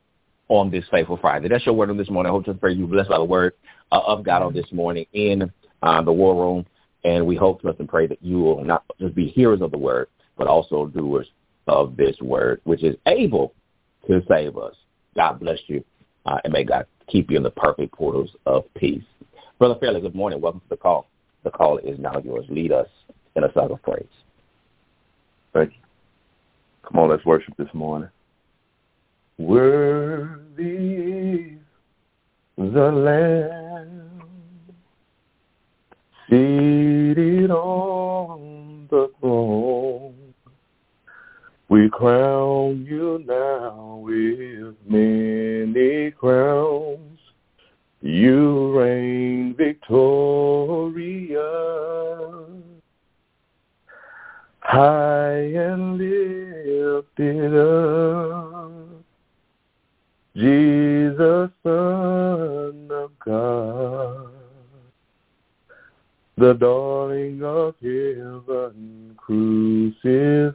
on 0.48 0.70
this 0.70 0.86
faithful 0.90 1.18
Friday. 1.18 1.46
That's 1.46 1.66
your 1.66 1.74
word 1.74 1.90
on 1.90 1.98
this 1.98 2.08
morning. 2.08 2.30
I 2.30 2.32
hope 2.32 2.46
to 2.46 2.54
pray 2.54 2.72
you 2.72 2.86
blessed 2.86 3.10
by 3.10 3.18
the 3.18 3.24
word 3.24 3.52
uh, 3.92 4.00
of 4.06 4.24
God 4.24 4.40
on 4.40 4.54
this 4.54 4.72
morning 4.72 5.04
in 5.12 5.52
uh, 5.82 6.00
the 6.00 6.10
war 6.10 6.34
room. 6.34 6.64
And 7.04 7.26
we 7.26 7.36
hope, 7.36 7.60
trust, 7.60 7.80
and 7.80 7.88
pray 7.88 8.06
that 8.06 8.22
you 8.22 8.38
will 8.38 8.64
not 8.64 8.82
just 8.98 9.14
be 9.14 9.26
hearers 9.26 9.60
of 9.60 9.72
the 9.72 9.78
word, 9.78 10.08
but 10.38 10.46
also 10.46 10.86
doers 10.86 11.26
of 11.66 11.98
this 11.98 12.16
word, 12.22 12.62
which 12.64 12.82
is 12.82 12.96
able 13.06 13.52
to 14.06 14.22
save 14.26 14.56
us. 14.56 14.74
God 15.14 15.38
bless 15.38 15.58
you, 15.66 15.84
uh, 16.24 16.38
and 16.44 16.52
may 16.54 16.64
God 16.64 16.86
keep 17.08 17.30
you 17.30 17.36
in 17.36 17.42
the 17.42 17.50
perfect 17.50 17.92
portals 17.92 18.30
of 18.46 18.64
peace. 18.74 19.04
Brother 19.58 19.76
Fairley, 19.80 20.00
good 20.00 20.14
morning. 20.14 20.40
Welcome 20.40 20.60
to 20.60 20.68
the 20.68 20.76
call. 20.76 21.08
The 21.42 21.50
call 21.50 21.78
is 21.78 21.98
now 21.98 22.20
yours. 22.24 22.46
Lead 22.48 22.72
us 22.72 22.88
in 23.36 23.44
a 23.44 23.52
song 23.52 23.70
of 23.70 23.82
praise. 23.82 24.06
Thank 25.52 25.72
you. 25.72 25.78
Come 26.88 26.98
on, 27.00 27.10
let's 27.10 27.24
worship 27.24 27.56
this 27.56 27.72
morning. 27.72 28.08
Worthy 29.38 30.44
the 32.56 32.92
Lamb 32.92 34.22
seated 36.28 37.50
on 37.50 38.86
the 38.90 39.10
throne. 39.20 39.63
We 41.74 41.90
crown 41.90 42.86
you 42.88 43.24
now 43.26 43.98
with 44.00 44.76
many 44.88 46.12
crowns. 46.12 47.18
You 48.00 48.78
reign 48.78 49.56
victorious, 49.58 51.40
high 54.60 55.32
and 55.32 55.98
lifted 55.98 57.56
up. 57.56 58.70
Jesus, 60.36 61.50
Son 61.64 62.88
of 62.92 63.10
God, 63.18 64.28
the 66.36 66.52
darling 66.54 67.42
of 67.42 67.74
heaven 67.82 69.03
crucified. 69.26 70.54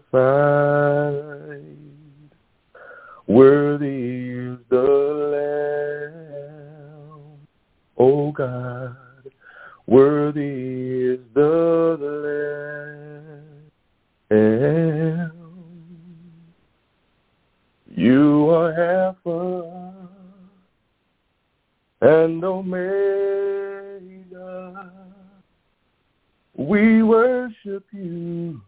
We 26.70 27.02
worship 27.02 27.86
you, 27.92 28.62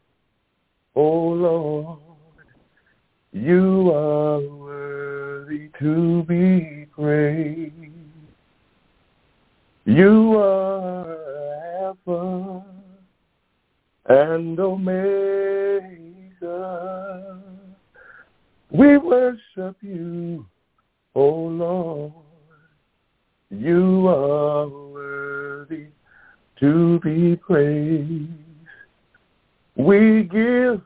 O 0.96 1.04
Lord. 1.06 2.00
You 3.32 3.92
are 3.92 4.40
worthy 4.40 5.70
to 5.78 6.24
be 6.24 6.88
praised. 6.92 7.76
You 9.86 10.36
are 10.40 11.16
Alpha 11.84 12.66
and 14.08 14.60
Omega. 14.60 14.98
We 18.72 18.98
worship 18.98 19.78
you, 19.82 20.48
O 21.14 21.30
Lord. 21.30 22.14
You 23.52 24.08
are 24.08 24.68
worthy 24.68 25.90
to 26.62 27.00
be 27.00 27.36
praised. 27.36 28.30
We 29.76 30.24
give 30.32 30.82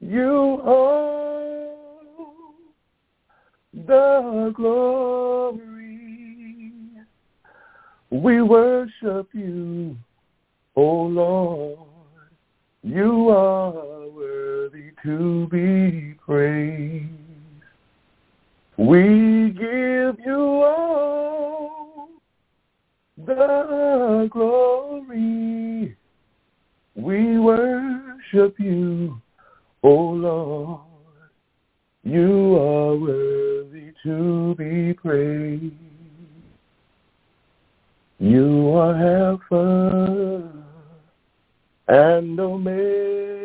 you 0.00 0.60
all 0.64 1.76
the 3.72 4.52
glory. 4.56 6.00
We 8.10 8.42
worship 8.42 9.28
you, 9.32 9.96
O 10.74 10.82
Lord. 10.82 11.78
You 12.82 13.28
are 13.28 14.08
worthy 14.08 14.90
to 15.04 15.46
be 15.52 16.14
praised. 16.26 17.06
We 18.76 19.50
give 19.50 20.18
you 20.26 20.62
all 20.64 21.31
the 23.26 24.28
glory. 24.30 25.96
We 26.94 27.38
worship 27.38 28.58
you, 28.58 29.20
O 29.82 29.90
Lord. 29.90 30.80
You 32.04 32.56
are 32.56 32.96
worthy 32.96 33.92
to 34.02 34.54
be 34.56 34.92
praised. 34.92 35.72
You 38.18 38.70
are 38.74 38.94
Alpha 38.94 40.52
and 41.88 42.38
Omega. 42.40 43.42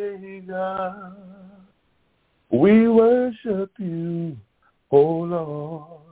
We 2.50 2.88
worship 2.88 3.72
you, 3.80 4.38
O 4.92 5.02
Lord. 5.02 6.07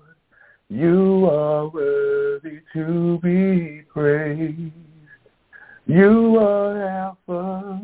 You 0.76 1.30
are 1.32 1.70
worthy 1.70 2.60
to 2.74 3.18
be 3.24 3.84
praised. 3.88 4.74
You 5.86 6.38
are 6.38 6.84
Alpha 6.84 7.80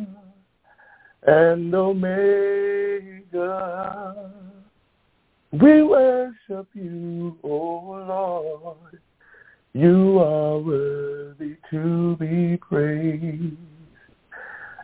and 1.24 1.74
Omega. 1.74 2.74
We 5.54 5.84
worship 5.84 6.68
you, 6.74 7.38
O 7.46 8.04
Lord. 8.10 9.00
You 9.72 10.20
are 10.20 10.60
worthy 10.60 11.56
to 11.70 12.18
be 12.18 12.58
praised. 12.58 13.56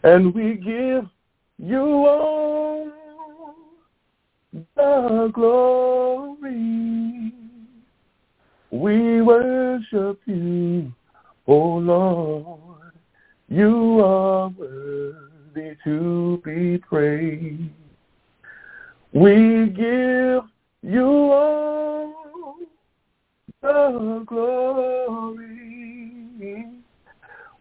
And 0.04 0.34
we 0.34 0.54
give 0.54 1.10
you 1.58 2.08
all 2.08 2.90
the 4.54 5.30
glory. 5.34 7.34
We 8.72 9.22
worship 9.22 10.20
you, 10.26 10.92
O 11.48 11.58
Lord. 11.78 12.92
You 13.48 14.02
are 14.04 14.50
worthy 14.50 15.78
to 15.86 16.42
be 16.44 16.78
praised. 16.80 17.72
We 19.14 19.68
give 19.70 20.44
you 20.84 21.32
all 21.32 22.58
the 23.62 24.24
glory. 24.26 25.68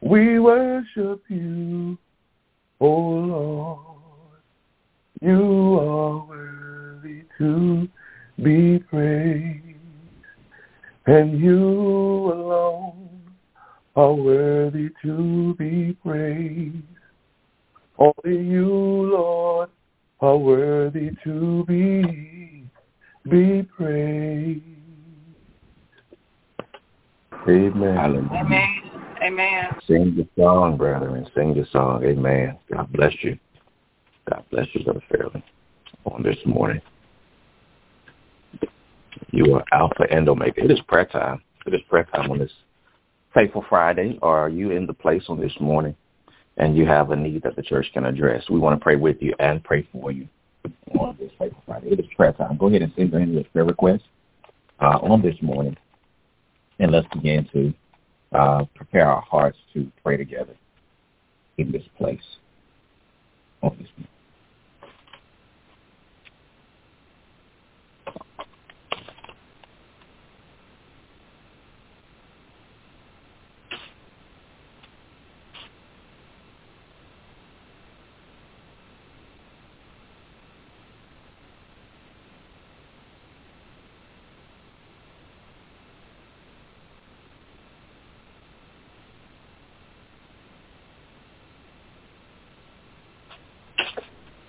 We 0.00 0.38
worship 0.40 1.22
you, 1.28 1.96
O 2.80 2.90
Lord. 2.90 3.86
You 5.20 5.78
are 5.78 6.26
worthy 6.26 7.22
to 7.38 7.88
be 8.42 8.80
praised. 8.80 9.55
And 11.06 11.40
you 11.40 11.56
alone 11.56 13.22
are 13.94 14.12
worthy 14.12 14.90
to 15.02 15.54
be 15.54 15.96
praised. 16.04 16.76
Only 17.98 18.44
you, 18.44 18.66
Lord, 18.66 19.70
are 20.20 20.36
worthy 20.36 21.12
to 21.24 21.64
be 21.64 22.64
be 23.28 23.62
praised. 23.62 24.62
Amen. 27.48 27.96
Hallelujah. 27.96 28.30
Amen. 28.32 28.82
Amen. 29.22 29.64
Sing 29.86 30.14
the 30.16 30.26
song, 30.40 30.76
brethren. 30.76 31.26
Sing 31.34 31.54
the 31.54 31.66
song. 31.70 32.04
Amen. 32.04 32.58
God 32.72 32.92
bless 32.92 33.14
you. 33.22 33.38
God 34.28 34.44
bless 34.50 34.66
you, 34.72 34.84
Brother 34.84 35.02
Fairley, 35.08 35.44
on 36.04 36.22
this 36.22 36.36
morning. 36.44 36.82
You 39.30 39.54
are 39.54 39.64
Alpha 39.72 40.06
and 40.10 40.28
Omega. 40.28 40.64
It 40.64 40.70
is 40.70 40.80
prayer 40.88 41.06
time. 41.06 41.42
It 41.66 41.74
is 41.74 41.80
prayer 41.88 42.06
time 42.14 42.30
on 42.30 42.38
this 42.38 42.52
Faithful 43.34 43.64
Friday. 43.68 44.18
Are 44.22 44.48
you 44.48 44.70
in 44.70 44.86
the 44.86 44.94
place 44.94 45.24
on 45.28 45.40
this 45.40 45.52
morning 45.60 45.94
and 46.56 46.76
you 46.76 46.86
have 46.86 47.10
a 47.10 47.16
need 47.16 47.42
that 47.42 47.56
the 47.56 47.62
church 47.62 47.86
can 47.92 48.06
address? 48.06 48.44
We 48.48 48.58
want 48.58 48.78
to 48.78 48.82
pray 48.82 48.96
with 48.96 49.16
you 49.20 49.34
and 49.38 49.62
pray 49.62 49.86
for 49.92 50.10
you 50.10 50.28
on 50.98 51.16
this 51.18 51.30
Faithful 51.38 51.62
Friday. 51.66 51.88
It 51.88 52.00
is 52.00 52.06
prayer 52.16 52.32
time. 52.32 52.56
Go 52.56 52.68
ahead 52.68 52.82
and 52.82 52.92
send 52.96 53.12
in 53.14 53.32
your 53.32 53.44
prayer 53.44 53.64
request 53.64 54.04
uh, 54.80 54.98
on 55.02 55.22
this 55.22 55.36
morning, 55.42 55.76
and 56.78 56.92
let's 56.92 57.06
begin 57.12 57.48
to 57.52 57.74
uh, 58.36 58.64
prepare 58.74 59.06
our 59.06 59.22
hearts 59.22 59.58
to 59.74 59.90
pray 60.02 60.16
together 60.16 60.54
in 61.58 61.72
this 61.72 61.84
place 61.96 62.20
on 63.62 63.76
this 63.78 63.88
morning. 63.96 64.15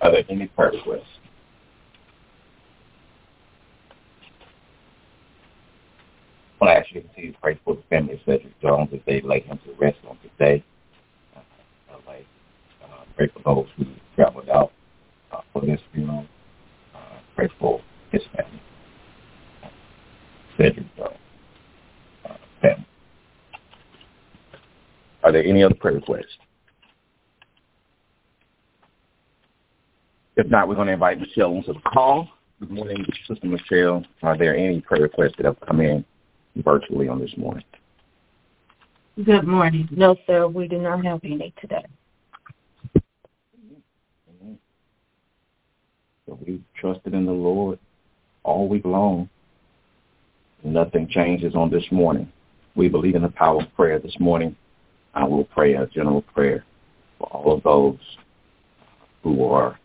Are 0.00 0.12
there 0.12 0.24
any 0.28 0.46
prayer 0.46 0.70
requests? 0.70 1.02
I 6.60 6.64
want 6.64 6.76
to 6.76 6.80
ask 6.80 6.94
you 6.94 7.00
to 7.00 7.06
continue 7.08 7.32
to 7.32 7.38
pray 7.40 7.60
for 7.64 7.76
the 7.76 7.82
family 7.88 8.14
of 8.14 8.20
Cedric 8.26 8.60
Jones 8.60 8.90
as 8.92 9.00
they 9.06 9.20
lay 9.20 9.40
him 9.40 9.58
to 9.64 9.72
rest 9.78 9.98
on 10.08 10.18
today. 10.22 10.64
Uh, 11.36 11.40
like, 12.06 12.26
uh, 12.82 13.04
pray 13.16 13.28
for 13.28 13.40
those 13.44 13.66
who 13.76 13.86
traveled 14.16 14.48
out 14.48 14.72
uh, 15.32 15.40
for 15.52 15.62
this 15.62 15.80
funeral. 15.92 16.26
Uh, 16.94 17.18
pray 17.36 17.48
for 17.60 17.80
his 18.10 18.22
family. 18.36 18.60
Cedric 20.56 20.96
Jones. 20.96 21.16
Uh, 22.24 22.34
family. 22.60 22.86
Are 25.22 25.32
there 25.32 25.44
any 25.44 25.62
other 25.62 25.74
prayer 25.74 25.94
requests? 25.94 26.38
If 30.38 30.46
not, 30.46 30.68
we're 30.68 30.76
going 30.76 30.86
to 30.86 30.92
invite 30.92 31.18
Michelle 31.18 31.52
onto 31.52 31.72
the 31.72 31.80
call. 31.80 32.28
Good 32.60 32.70
morning, 32.70 33.04
Sister 33.26 33.48
Michelle. 33.48 34.04
Are 34.22 34.38
there 34.38 34.56
any 34.56 34.80
prayer 34.80 35.02
requests 35.02 35.32
that 35.36 35.46
have 35.46 35.58
come 35.66 35.80
in 35.80 36.04
virtually 36.64 37.08
on 37.08 37.18
this 37.18 37.36
morning? 37.36 37.64
Good 39.24 39.48
morning. 39.48 39.88
No, 39.90 40.14
sir, 40.28 40.46
we 40.46 40.68
do 40.68 40.78
not 40.78 41.04
have 41.04 41.20
any 41.24 41.52
today. 41.60 41.84
So 46.24 46.38
we 46.46 46.62
trusted 46.80 47.14
in 47.14 47.26
the 47.26 47.32
Lord 47.32 47.80
all 48.44 48.68
week 48.68 48.84
long. 48.84 49.28
Nothing 50.62 51.08
changes 51.08 51.56
on 51.56 51.68
this 51.68 51.84
morning. 51.90 52.30
We 52.76 52.88
believe 52.88 53.16
in 53.16 53.22
the 53.22 53.28
power 53.28 53.60
of 53.62 53.74
prayer 53.74 53.98
this 53.98 54.14
morning. 54.20 54.54
I 55.14 55.24
will 55.24 55.44
pray 55.46 55.74
a 55.74 55.88
general 55.88 56.22
prayer 56.22 56.64
for 57.18 57.26
all 57.26 57.56
of 57.56 57.64
those 57.64 57.98
who 59.24 59.44
are 59.46 59.76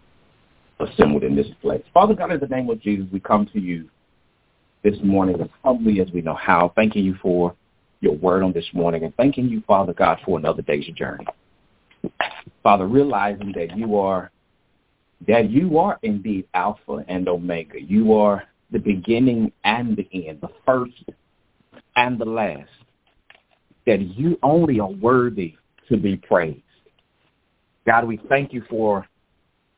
assembled 0.83 1.23
in 1.23 1.35
this 1.35 1.47
place. 1.61 1.83
Father 1.93 2.13
God, 2.13 2.31
in 2.31 2.39
the 2.39 2.47
name 2.47 2.69
of 2.69 2.81
Jesus, 2.81 3.05
we 3.11 3.19
come 3.19 3.47
to 3.53 3.59
you 3.59 3.89
this 4.83 4.95
morning 5.03 5.39
as 5.41 5.47
humbly 5.63 6.01
as 6.01 6.09
we 6.11 6.21
know 6.21 6.35
how, 6.35 6.71
thanking 6.75 7.05
you 7.05 7.15
for 7.21 7.55
your 8.01 8.15
word 8.15 8.43
on 8.43 8.51
this 8.51 8.67
morning 8.73 9.03
and 9.03 9.15
thanking 9.15 9.47
you, 9.47 9.63
Father 9.65 9.93
God, 9.93 10.19
for 10.25 10.37
another 10.37 10.61
day's 10.61 10.85
journey. 10.95 11.25
Father, 12.61 12.85
realizing 12.85 13.53
that 13.53 13.77
you 13.77 13.97
are 13.97 14.29
that 15.25 15.49
you 15.49 15.77
are 15.77 15.97
indeed 16.01 16.45
Alpha 16.53 17.05
and 17.07 17.29
Omega. 17.29 17.81
You 17.81 18.13
are 18.13 18.43
the 18.71 18.79
beginning 18.79 19.53
and 19.63 19.95
the 19.95 20.27
end, 20.27 20.41
the 20.41 20.49
first 20.65 21.01
and 21.95 22.19
the 22.19 22.25
last. 22.25 22.69
That 23.85 24.01
you 24.01 24.37
only 24.43 24.81
are 24.81 24.91
worthy 24.91 25.55
to 25.87 25.97
be 25.97 26.17
praised. 26.17 26.59
God, 27.85 28.05
we 28.05 28.19
thank 28.29 28.51
you 28.51 28.63
for 28.69 29.07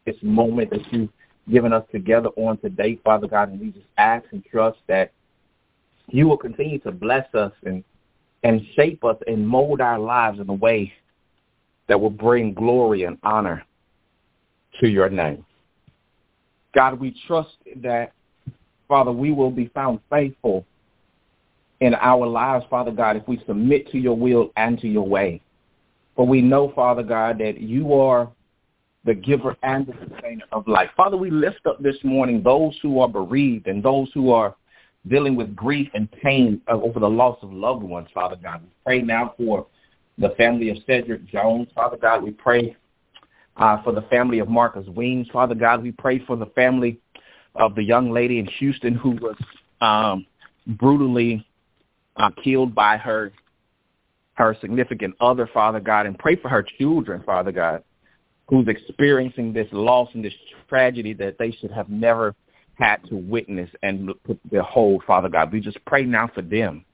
this 0.06 0.16
moment 0.22 0.70
that 0.70 0.82
you've 0.92 1.10
given 1.52 1.74
us 1.74 1.84
together 1.92 2.30
on 2.38 2.58
today, 2.58 3.00
Father 3.04 3.28
God, 3.28 3.50
and 3.50 3.60
we 3.60 3.68
just 3.72 3.86
ask 3.98 4.26
and 4.32 4.44
trust 4.46 4.78
that 4.88 5.12
you 6.08 6.28
will 6.28 6.38
continue 6.38 6.80
to 6.80 6.92
bless 6.92 7.34
us 7.34 7.52
and 7.66 7.84
and 8.44 8.62
shape 8.76 9.04
us 9.04 9.18
and 9.26 9.48
mold 9.48 9.82
our 9.82 9.98
lives 9.98 10.40
in 10.40 10.48
a 10.50 10.54
way 10.54 10.94
that 11.88 12.00
will 12.00 12.12
bring 12.12 12.54
glory 12.54 13.04
and 13.04 13.18
honor 13.24 13.64
to 14.80 14.88
your 14.88 15.10
name. 15.10 15.44
God, 16.76 17.00
we 17.00 17.16
trust 17.26 17.56
that, 17.78 18.12
Father, 18.88 19.12
we 19.12 19.32
will 19.32 19.50
be 19.50 19.68
found 19.68 20.00
faithful 20.12 20.64
in 21.80 21.96
our 21.96 22.28
lives, 22.28 22.66
Father 22.70 22.92
God, 22.92 23.18
if 23.18 23.28
we 23.28 23.42
submit 23.48 23.90
to 23.92 23.98
your 23.98 24.16
will 24.16 24.52
and 24.58 24.80
to 24.80 24.88
your 24.88 25.08
way. 25.08 25.42
For 26.16 26.28
we 26.28 26.42
know, 26.42 26.72
Father 26.76 27.04
God, 27.04 27.40
that 27.40 27.60
you 27.60 27.94
are 27.94 28.30
the 29.06 29.14
giver 29.14 29.56
and 29.64 29.86
the 29.86 29.94
sustainer 30.10 30.44
of 30.52 30.68
life. 30.68 30.90
Father, 30.98 31.16
we 31.16 31.30
lift 31.30 31.66
up 31.68 31.82
this 31.82 31.98
morning 32.04 32.42
those 32.42 32.76
who 32.82 33.00
are 33.00 33.08
bereaved 33.08 33.68
and 33.68 33.84
those 33.84 34.10
who 34.14 34.32
are 34.32 34.56
dealing 35.08 35.36
with 35.36 35.56
grief 35.56 35.88
and 35.94 36.12
pain 36.12 36.60
over 36.68 37.00
the 37.00 37.10
loss 37.10 37.38
of 37.44 37.54
loved 37.54 37.84
ones, 37.84 38.08
Father 38.14 38.36
God. 38.36 38.64
We 38.64 38.70
pray 38.84 39.02
now 39.04 39.36
for 39.38 39.68
the 40.18 40.30
family 40.30 40.70
of 40.70 40.78
Cedric 40.88 41.28
Jones, 41.28 41.68
Father 41.76 41.98
God. 41.98 42.24
We 42.24 42.32
pray 42.32 42.76
uh, 43.58 43.84
for 43.84 43.94
the 43.94 44.02
family 44.04 44.40
of 44.40 44.50
Marcus 44.50 44.88
Weems, 44.88 45.28
Father 45.32 45.56
God. 45.56 45.84
We 45.84 45.92
pray 45.92 46.26
for 46.26 46.36
the 46.36 46.48
family 46.48 47.00
of 47.54 47.76
the 47.76 47.84
young 47.84 48.12
lady 48.12 48.40
in 48.40 48.48
Houston 48.60 48.96
who 48.96 49.12
was 49.12 49.36
um, 49.82 50.26
brutally 50.66 51.46
uh, 52.18 52.32
killed 52.44 52.74
by 52.74 52.98
her 52.98 53.32
her 54.34 54.58
significant 54.60 55.16
other, 55.22 55.50
Father 55.54 55.80
God, 55.80 56.06
and 56.06 56.20
pray 56.20 56.36
for 56.36 56.50
her 56.50 56.62
children, 56.78 57.24
Father 57.26 57.54
God 57.54 57.84
who's 58.48 58.68
experiencing 58.68 59.54
this 59.54 59.68
loss 59.72 60.10
and 60.14 60.24
this 60.24 60.34
tragedy 60.70 61.14
that 61.14 61.38
they 61.38 61.52
should 61.52 61.72
have 61.72 61.90
never 61.90 62.36
had 62.76 62.98
to 63.08 63.16
witness 63.16 63.70
and 63.84 64.12
behold, 64.52 65.04
Father 65.08 65.30
God. 65.30 65.52
We 65.52 65.62
just 65.62 65.84
pray 65.86 66.04
now 66.04 66.30
for 66.34 66.42
them. 66.42 66.86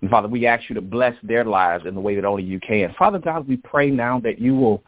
And 0.00 0.10
Father, 0.10 0.26
we 0.26 0.46
ask 0.46 0.68
you 0.68 0.74
to 0.74 0.80
bless 0.80 1.14
their 1.22 1.44
lives 1.44 1.86
in 1.86 1.94
the 1.94 2.00
way 2.00 2.16
that 2.16 2.24
only 2.24 2.42
you 2.42 2.58
can. 2.58 2.94
Father 2.98 3.18
God, 3.18 3.46
we 3.46 3.56
pray 3.56 3.90
now 3.90 4.18
that 4.20 4.40
you 4.40 4.56
will 4.56 4.82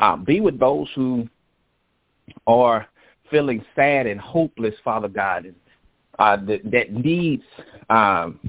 uh, 0.00 0.16
be 0.16 0.40
with 0.40 0.58
those 0.58 0.88
who 0.94 1.28
are 2.46 2.86
feeling 3.30 3.64
sad 3.74 4.06
and 4.06 4.20
hopeless, 4.20 4.74
Father 4.82 5.08
God, 5.08 5.54
uh, 6.18 6.36
that, 6.46 6.60
that 6.70 6.92
needs 6.92 7.42
um, 7.90 8.40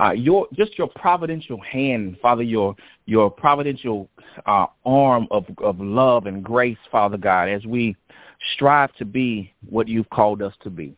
uh, 0.00 0.12
your 0.12 0.46
just 0.54 0.78
your 0.78 0.88
providential 0.96 1.60
hand, 1.60 2.16
Father, 2.22 2.42
your 2.42 2.74
your 3.06 3.30
providential 3.30 4.08
uh, 4.46 4.66
arm 4.84 5.26
of 5.30 5.44
of 5.58 5.80
love 5.80 6.26
and 6.26 6.44
grace, 6.44 6.78
Father 6.90 7.16
God, 7.16 7.48
as 7.48 7.64
we 7.66 7.96
strive 8.54 8.94
to 8.96 9.04
be 9.04 9.52
what 9.68 9.88
you've 9.88 10.10
called 10.10 10.42
us 10.42 10.54
to 10.62 10.70
be. 10.70 10.96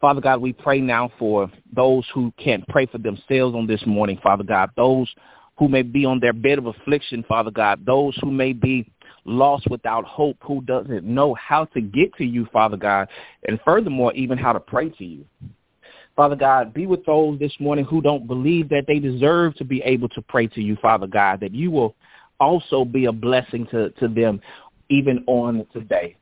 Father 0.00 0.20
God, 0.20 0.40
we 0.40 0.52
pray 0.52 0.80
now 0.80 1.10
for 1.18 1.50
those 1.74 2.04
who 2.14 2.32
can't 2.38 2.66
pray 2.68 2.86
for 2.86 2.98
themselves 2.98 3.56
on 3.56 3.66
this 3.66 3.84
morning, 3.84 4.18
Father 4.22 4.44
God, 4.44 4.70
those 4.76 5.12
who 5.58 5.68
may 5.68 5.82
be 5.82 6.04
on 6.04 6.20
their 6.20 6.32
bed 6.32 6.58
of 6.58 6.66
affliction, 6.66 7.24
Father 7.28 7.50
God, 7.50 7.84
those 7.84 8.16
who 8.20 8.30
may 8.30 8.52
be 8.52 8.88
lost 9.24 9.68
without 9.68 10.04
hope, 10.04 10.36
who 10.42 10.60
doesn't 10.62 11.04
know 11.04 11.34
how 11.34 11.64
to 11.64 11.80
get 11.80 12.14
to 12.14 12.24
you, 12.24 12.46
Father 12.52 12.76
God, 12.76 13.08
and 13.48 13.58
furthermore, 13.64 14.12
even 14.14 14.38
how 14.38 14.52
to 14.52 14.60
pray 14.60 14.88
to 14.90 15.04
you. 15.04 15.24
Father 16.18 16.34
God, 16.34 16.74
be 16.74 16.84
with 16.84 17.06
those 17.06 17.38
this 17.38 17.52
morning 17.60 17.84
who 17.84 18.02
don't 18.02 18.26
believe 18.26 18.68
that 18.70 18.86
they 18.88 18.98
deserve 18.98 19.54
to 19.54 19.64
be 19.64 19.80
able 19.82 20.08
to 20.08 20.20
pray 20.20 20.48
to 20.48 20.60
you, 20.60 20.74
Father 20.82 21.06
God, 21.06 21.38
that 21.38 21.54
you 21.54 21.70
will 21.70 21.94
also 22.40 22.84
be 22.84 23.04
a 23.04 23.12
blessing 23.12 23.68
to, 23.70 23.90
to 23.90 24.08
them 24.08 24.40
even 24.88 25.22
on 25.28 25.64
today. 25.72 26.16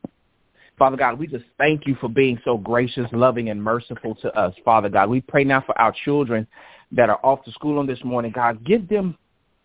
Father 0.79 0.99
God, 0.99 1.19
we 1.19 1.27
just 1.27 1.47
thank 1.57 1.87
you 1.87 1.97
for 1.99 2.11
being 2.11 2.39
so 2.45 2.59
gracious, 2.59 3.07
loving, 3.11 3.49
and 3.49 3.63
merciful 3.63 4.15
to 4.17 4.31
us, 4.39 4.53
Father 4.67 4.91
God. 4.91 5.09
We 5.09 5.23
pray 5.23 5.45
now 5.45 5.63
for 5.65 5.81
our 5.81 5.95
children 6.05 6.47
that 6.93 7.09
are 7.09 7.21
off 7.23 7.43
to 7.47 7.51
school 7.53 7.79
on 7.79 7.87
this 7.87 8.05
morning. 8.05 8.33
God, 8.33 8.63
give 8.67 8.87
them 8.91 9.17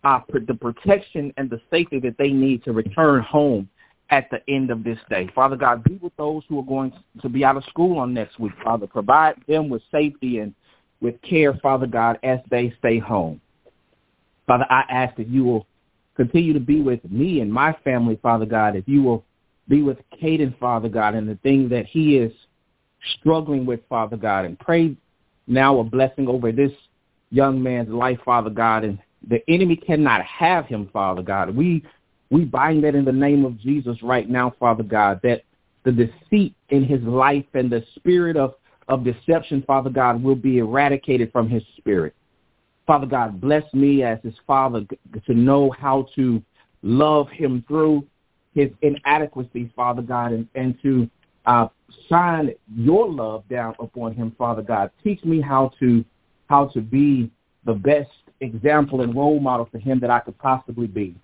uh, 0.02 0.20
the 0.32 0.54
protection 0.54 1.34
and 1.36 1.50
the 1.50 1.60
safety 1.70 2.00
that 2.00 2.16
they 2.16 2.30
need 2.30 2.64
to 2.64 2.72
return 2.72 3.22
home 3.22 3.68
at 4.12 4.28
the 4.30 4.38
end 4.46 4.70
of 4.70 4.84
this 4.84 4.98
day. 5.08 5.26
Father 5.34 5.56
God, 5.56 5.82
be 5.82 5.94
with 5.94 6.14
those 6.18 6.42
who 6.46 6.58
are 6.60 6.64
going 6.64 6.92
to 7.22 7.28
be 7.30 7.44
out 7.44 7.56
of 7.56 7.64
school 7.64 7.98
on 7.98 8.12
next 8.12 8.38
week. 8.38 8.52
Father, 8.62 8.86
provide 8.86 9.36
them 9.48 9.70
with 9.70 9.80
safety 9.90 10.38
and 10.38 10.54
with 11.00 11.20
care, 11.22 11.54
Father 11.54 11.86
God, 11.86 12.18
as 12.22 12.38
they 12.50 12.74
stay 12.78 12.98
home. 12.98 13.40
Father, 14.46 14.66
I 14.68 14.82
ask 14.90 15.16
that 15.16 15.28
you 15.28 15.44
will 15.44 15.66
continue 16.14 16.52
to 16.52 16.60
be 16.60 16.82
with 16.82 17.00
me 17.10 17.40
and 17.40 17.50
my 17.50 17.74
family, 17.84 18.18
Father 18.22 18.44
God, 18.44 18.76
if 18.76 18.86
you 18.86 19.02
will 19.02 19.24
be 19.66 19.80
with 19.80 19.96
Caden, 20.22 20.58
Father 20.58 20.90
God, 20.90 21.14
and 21.14 21.26
the 21.26 21.36
things 21.36 21.70
that 21.70 21.86
he 21.86 22.18
is 22.18 22.32
struggling 23.18 23.64
with, 23.64 23.80
Father 23.88 24.18
God, 24.18 24.44
and 24.44 24.58
pray 24.58 24.94
now 25.46 25.78
a 25.78 25.84
blessing 25.84 26.28
over 26.28 26.52
this 26.52 26.72
young 27.30 27.62
man's 27.62 27.88
life, 27.88 28.18
Father 28.26 28.50
God, 28.50 28.84
and 28.84 28.98
the 29.26 29.42
enemy 29.48 29.76
cannot 29.76 30.22
have 30.22 30.66
him, 30.66 30.90
Father 30.92 31.22
God. 31.22 31.56
We 31.56 31.82
we 32.32 32.46
bind 32.46 32.82
that 32.82 32.94
in 32.94 33.04
the 33.04 33.12
name 33.12 33.44
of 33.44 33.58
Jesus 33.60 34.02
right 34.02 34.26
now, 34.26 34.54
Father 34.58 34.82
God, 34.82 35.20
that 35.22 35.42
the 35.84 35.92
deceit 35.92 36.54
in 36.70 36.82
his 36.82 37.02
life 37.02 37.44
and 37.52 37.70
the 37.70 37.84
spirit 37.94 38.38
of, 38.38 38.54
of 38.88 39.04
deception, 39.04 39.62
Father 39.66 39.90
God, 39.90 40.22
will 40.22 40.34
be 40.34 40.56
eradicated 40.56 41.30
from 41.30 41.46
his 41.46 41.62
spirit. 41.76 42.14
Father 42.86 43.04
God, 43.04 43.38
bless 43.38 43.62
me 43.74 44.02
as 44.02 44.18
his 44.22 44.32
father 44.46 44.80
to 45.26 45.34
know 45.34 45.70
how 45.78 46.06
to 46.16 46.42
love 46.80 47.28
him 47.28 47.64
through 47.68 48.02
his 48.54 48.70
inadequacy, 48.80 49.70
Father 49.76 50.02
God, 50.02 50.32
and, 50.32 50.48
and 50.54 50.80
to 50.80 51.10
uh, 51.44 51.68
shine 52.08 52.50
your 52.74 53.10
love 53.10 53.46
down 53.50 53.74
upon 53.78 54.14
him, 54.14 54.34
Father 54.38 54.62
God. 54.62 54.90
Teach 55.04 55.22
me 55.22 55.42
how 55.42 55.70
to 55.80 56.02
how 56.48 56.68
to 56.68 56.80
be 56.80 57.30
the 57.66 57.74
best 57.74 58.10
example 58.40 59.02
and 59.02 59.14
role 59.14 59.38
model 59.38 59.68
for 59.70 59.78
him 59.78 60.00
that 60.00 60.10
I 60.10 60.20
could 60.20 60.38
possibly 60.38 60.86
be. 60.86 61.14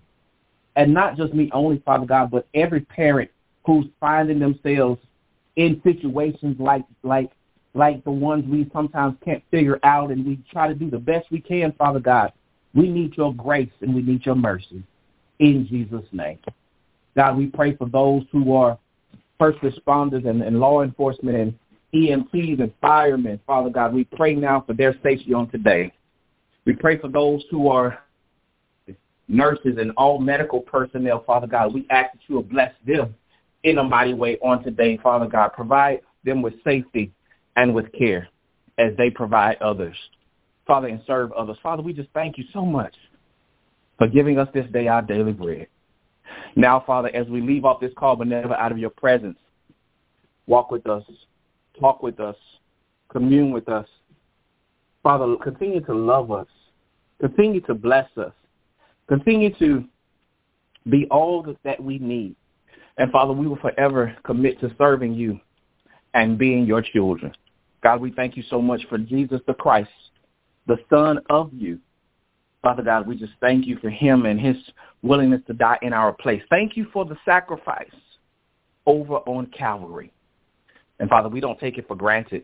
And 0.79 0.93
not 0.93 1.17
just 1.17 1.33
me 1.33 1.49
only, 1.51 1.79
Father 1.79 2.05
God, 2.05 2.31
but 2.31 2.47
every 2.53 2.79
parent 2.79 3.29
who's 3.65 3.87
finding 3.99 4.39
themselves 4.39 5.01
in 5.57 5.81
situations 5.83 6.55
like 6.57 6.85
like 7.03 7.31
like 7.73 8.01
the 8.05 8.11
ones 8.11 8.45
we 8.47 8.69
sometimes 8.71 9.17
can't 9.23 9.43
figure 9.51 9.77
out 9.83 10.09
and 10.09 10.25
we 10.25 10.39
try 10.49 10.69
to 10.69 10.73
do 10.73 10.89
the 10.89 10.97
best 10.97 11.29
we 11.31 11.41
can, 11.41 11.73
Father 11.73 11.99
God. 11.99 12.31
We 12.73 12.87
need 12.87 13.17
your 13.17 13.33
grace 13.33 13.73
and 13.81 13.93
we 13.93 14.01
need 14.01 14.25
your 14.25 14.35
mercy. 14.35 14.81
In 15.39 15.67
Jesus' 15.67 16.07
name. 16.13 16.39
God, 17.13 17.35
we 17.35 17.47
pray 17.47 17.75
for 17.75 17.89
those 17.89 18.23
who 18.31 18.55
are 18.55 18.79
first 19.37 19.59
responders 19.59 20.25
and, 20.25 20.41
and 20.41 20.61
law 20.61 20.81
enforcement 20.81 21.35
and 21.35 21.59
EMTs 21.93 22.61
and 22.61 22.71
firemen, 22.79 23.37
Father 23.45 23.69
God. 23.69 23.93
We 23.93 24.05
pray 24.05 24.33
now 24.33 24.63
for 24.65 24.73
their 24.73 24.95
safety 25.03 25.33
on 25.33 25.49
today. 25.49 25.91
We 26.63 26.71
pray 26.71 26.97
for 26.99 27.09
those 27.09 27.43
who 27.51 27.67
are 27.67 27.99
nurses 29.29 29.77
and 29.79 29.91
all 29.95 30.19
medical 30.19 30.59
personnel, 30.59 31.23
Father 31.25 31.47
God. 31.47 31.73
We 31.73 31.85
ask 31.89 32.11
that 32.13 32.19
you 32.27 32.35
will 32.35 32.43
bless 32.43 32.73
them 32.85 33.15
in 33.63 33.77
a 33.77 33.83
mighty 33.83 34.13
way 34.13 34.37
on 34.39 34.63
today, 34.63 34.97
Father 35.01 35.27
God. 35.27 35.49
Provide 35.49 36.01
them 36.25 36.41
with 36.41 36.55
safety 36.63 37.13
and 37.55 37.73
with 37.73 37.91
care 37.93 38.27
as 38.77 38.93
they 38.97 39.09
provide 39.09 39.57
others, 39.61 39.95
Father, 40.65 40.87
and 40.87 41.01
serve 41.05 41.31
others. 41.33 41.57
Father, 41.61 41.81
we 41.81 41.93
just 41.93 42.09
thank 42.13 42.37
you 42.37 42.43
so 42.51 42.65
much 42.65 42.95
for 43.97 44.07
giving 44.07 44.39
us 44.39 44.47
this 44.53 44.65
day 44.71 44.87
our 44.87 45.01
daily 45.01 45.33
bread. 45.33 45.67
Now, 46.55 46.83
Father, 46.85 47.09
as 47.13 47.27
we 47.27 47.41
leave 47.41 47.65
off 47.65 47.79
this 47.79 47.91
call, 47.97 48.15
but 48.15 48.27
never 48.27 48.53
out 48.55 48.71
of 48.71 48.77
your 48.77 48.89
presence, 48.89 49.37
walk 50.47 50.71
with 50.71 50.87
us, 50.87 51.03
talk 51.79 52.01
with 52.01 52.19
us, 52.19 52.35
commune 53.09 53.51
with 53.51 53.69
us. 53.69 53.87
Father, 55.03 55.35
continue 55.43 55.81
to 55.81 55.93
love 55.93 56.31
us. 56.31 56.47
Continue 57.19 57.61
to 57.61 57.73
bless 57.73 58.09
us. 58.17 58.31
Continue 59.09 59.53
to 59.55 59.83
be 60.87 61.07
all 61.09 61.45
that 61.63 61.83
we 61.83 61.97
need. 61.97 62.35
And 62.97 63.11
Father, 63.11 63.33
we 63.33 63.47
will 63.47 63.57
forever 63.57 64.15
commit 64.23 64.59
to 64.61 64.73
serving 64.77 65.13
you 65.13 65.39
and 66.13 66.37
being 66.37 66.65
your 66.65 66.81
children. 66.81 67.33
God, 67.81 68.01
we 68.01 68.11
thank 68.11 68.37
you 68.37 68.43
so 68.49 68.61
much 68.61 68.81
for 68.87 68.97
Jesus 68.97 69.41
the 69.47 69.53
Christ, 69.53 69.89
the 70.67 70.77
Son 70.89 71.19
of 71.29 71.51
you. 71.53 71.79
Father 72.61 72.83
God, 72.83 73.07
we 73.07 73.15
just 73.15 73.33
thank 73.41 73.65
you 73.65 73.77
for 73.79 73.89
him 73.89 74.25
and 74.25 74.39
his 74.39 74.57
willingness 75.01 75.41
to 75.47 75.53
die 75.53 75.79
in 75.81 75.91
our 75.91 76.13
place. 76.13 76.43
Thank 76.49 76.77
you 76.77 76.85
for 76.93 77.05
the 77.05 77.17
sacrifice 77.25 77.87
over 78.85 79.15
on 79.15 79.47
Calvary. 79.47 80.11
And 80.99 81.09
Father, 81.09 81.29
we 81.29 81.39
don't 81.39 81.59
take 81.59 81.77
it 81.77 81.87
for 81.87 81.95
granted. 81.95 82.43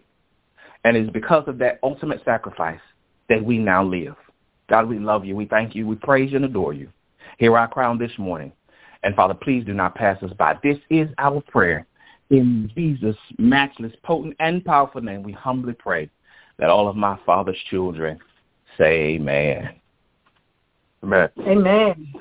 And 0.84 0.98
it's 0.98 1.12
because 1.12 1.44
of 1.48 1.58
that 1.60 1.80
ultimate 1.84 2.22
sacrifice 2.24 2.80
that 3.30 3.44
we 3.44 3.58
now 3.58 3.84
live. 3.84 4.16
God, 4.68 4.88
we 4.88 5.00
love 5.00 5.26
you. 5.26 5.36
We 5.36 5.46
thank 5.46 5.76
you. 5.76 5.88
We 5.88 5.96
praise 5.96 6.32
you 6.32 6.38
and 6.38 6.46
adore 6.46 6.74
you. 6.74 6.90
Hear 7.38 7.58
our 7.58 7.68
crown 7.68 7.98
this 7.98 8.12
morning. 8.18 8.52
And 9.04 9.16
Father, 9.16 9.34
please 9.34 9.64
do 9.66 9.74
not 9.74 9.96
pass 9.96 10.22
us 10.24 10.32
by. 10.38 10.58
This 10.64 10.78
is 10.90 11.08
our 11.18 11.42
prayer. 11.42 11.86
In 12.32 12.72
Jesus' 12.76 13.16
matchless, 13.38 13.94
potent, 14.04 14.36
and 14.40 14.66
powerful 14.66 15.02
name, 15.02 15.22
we 15.22 15.32
humbly 15.32 15.74
pray 15.74 16.10
that 16.58 16.70
all 16.70 16.88
of 16.88 16.96
my 16.96 17.18
Father's 17.26 17.58
children 17.70 18.18
say 18.78 19.16
amen. 19.16 19.76
Amen. 21.04 21.30
Amen. 21.40 22.14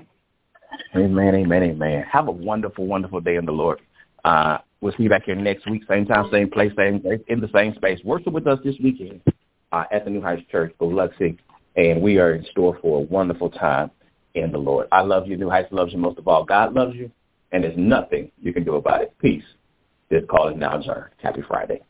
Amen, 0.94 1.35
amen, 1.35 1.62
amen. 1.62 2.04
Have 2.11 2.28
a 2.28 2.33
wonderful, 2.33 2.87
wonderful 2.87 3.20
day 3.20 3.37
in 3.37 3.46
the 3.46 3.52
Lord. 3.52 3.80
Uh, 4.24 4.59
we'll 4.80 4.92
see 4.96 5.04
you 5.04 5.09
back 5.09 5.24
here 5.24 5.35
next 5.35 5.68
week, 5.68 5.83
same 5.88 6.04
time, 6.07 6.28
same 6.30 6.50
place, 6.50 6.72
same 6.76 7.02
in 7.28 7.40
the 7.40 7.48
same 7.54 7.74
space. 7.74 7.98
Worship 8.04 8.33
with 8.33 8.46
us 8.46 8.59
this 8.62 8.74
weekend 8.83 9.20
uh, 9.72 9.85
at 9.90 10.04
the 10.04 10.11
New 10.11 10.20
Heights 10.20 10.42
Church, 10.50 10.74
Biloxi, 10.78 11.38
and 11.76 12.00
we 12.00 12.18
are 12.18 12.34
in 12.34 12.44
store 12.50 12.78
for 12.80 12.98
a 12.98 13.02
wonderful 13.02 13.50
time 13.50 13.90
in 14.34 14.52
the 14.52 14.58
Lord. 14.58 14.88
I 14.92 15.02
love 15.02 15.26
you. 15.26 15.37
New 15.37 15.50
Heights 15.50 15.72
loves 15.72 15.92
you 15.92 15.98
most 15.98 16.18
of 16.18 16.28
all. 16.28 16.44
God 16.44 16.74
loves 16.74 16.94
you, 16.94 17.10
and 17.52 17.64
there's 17.64 17.76
nothing 17.76 18.30
you 18.40 18.52
can 18.52 18.64
do 18.64 18.76
about 18.76 19.02
it. 19.02 19.14
Peace. 19.18 19.44
This 20.10 20.22
call 20.28 20.48
is 20.48 20.56
now 20.56 20.78
adjourned. 20.78 21.10
Happy 21.22 21.42
Friday. 21.46 21.82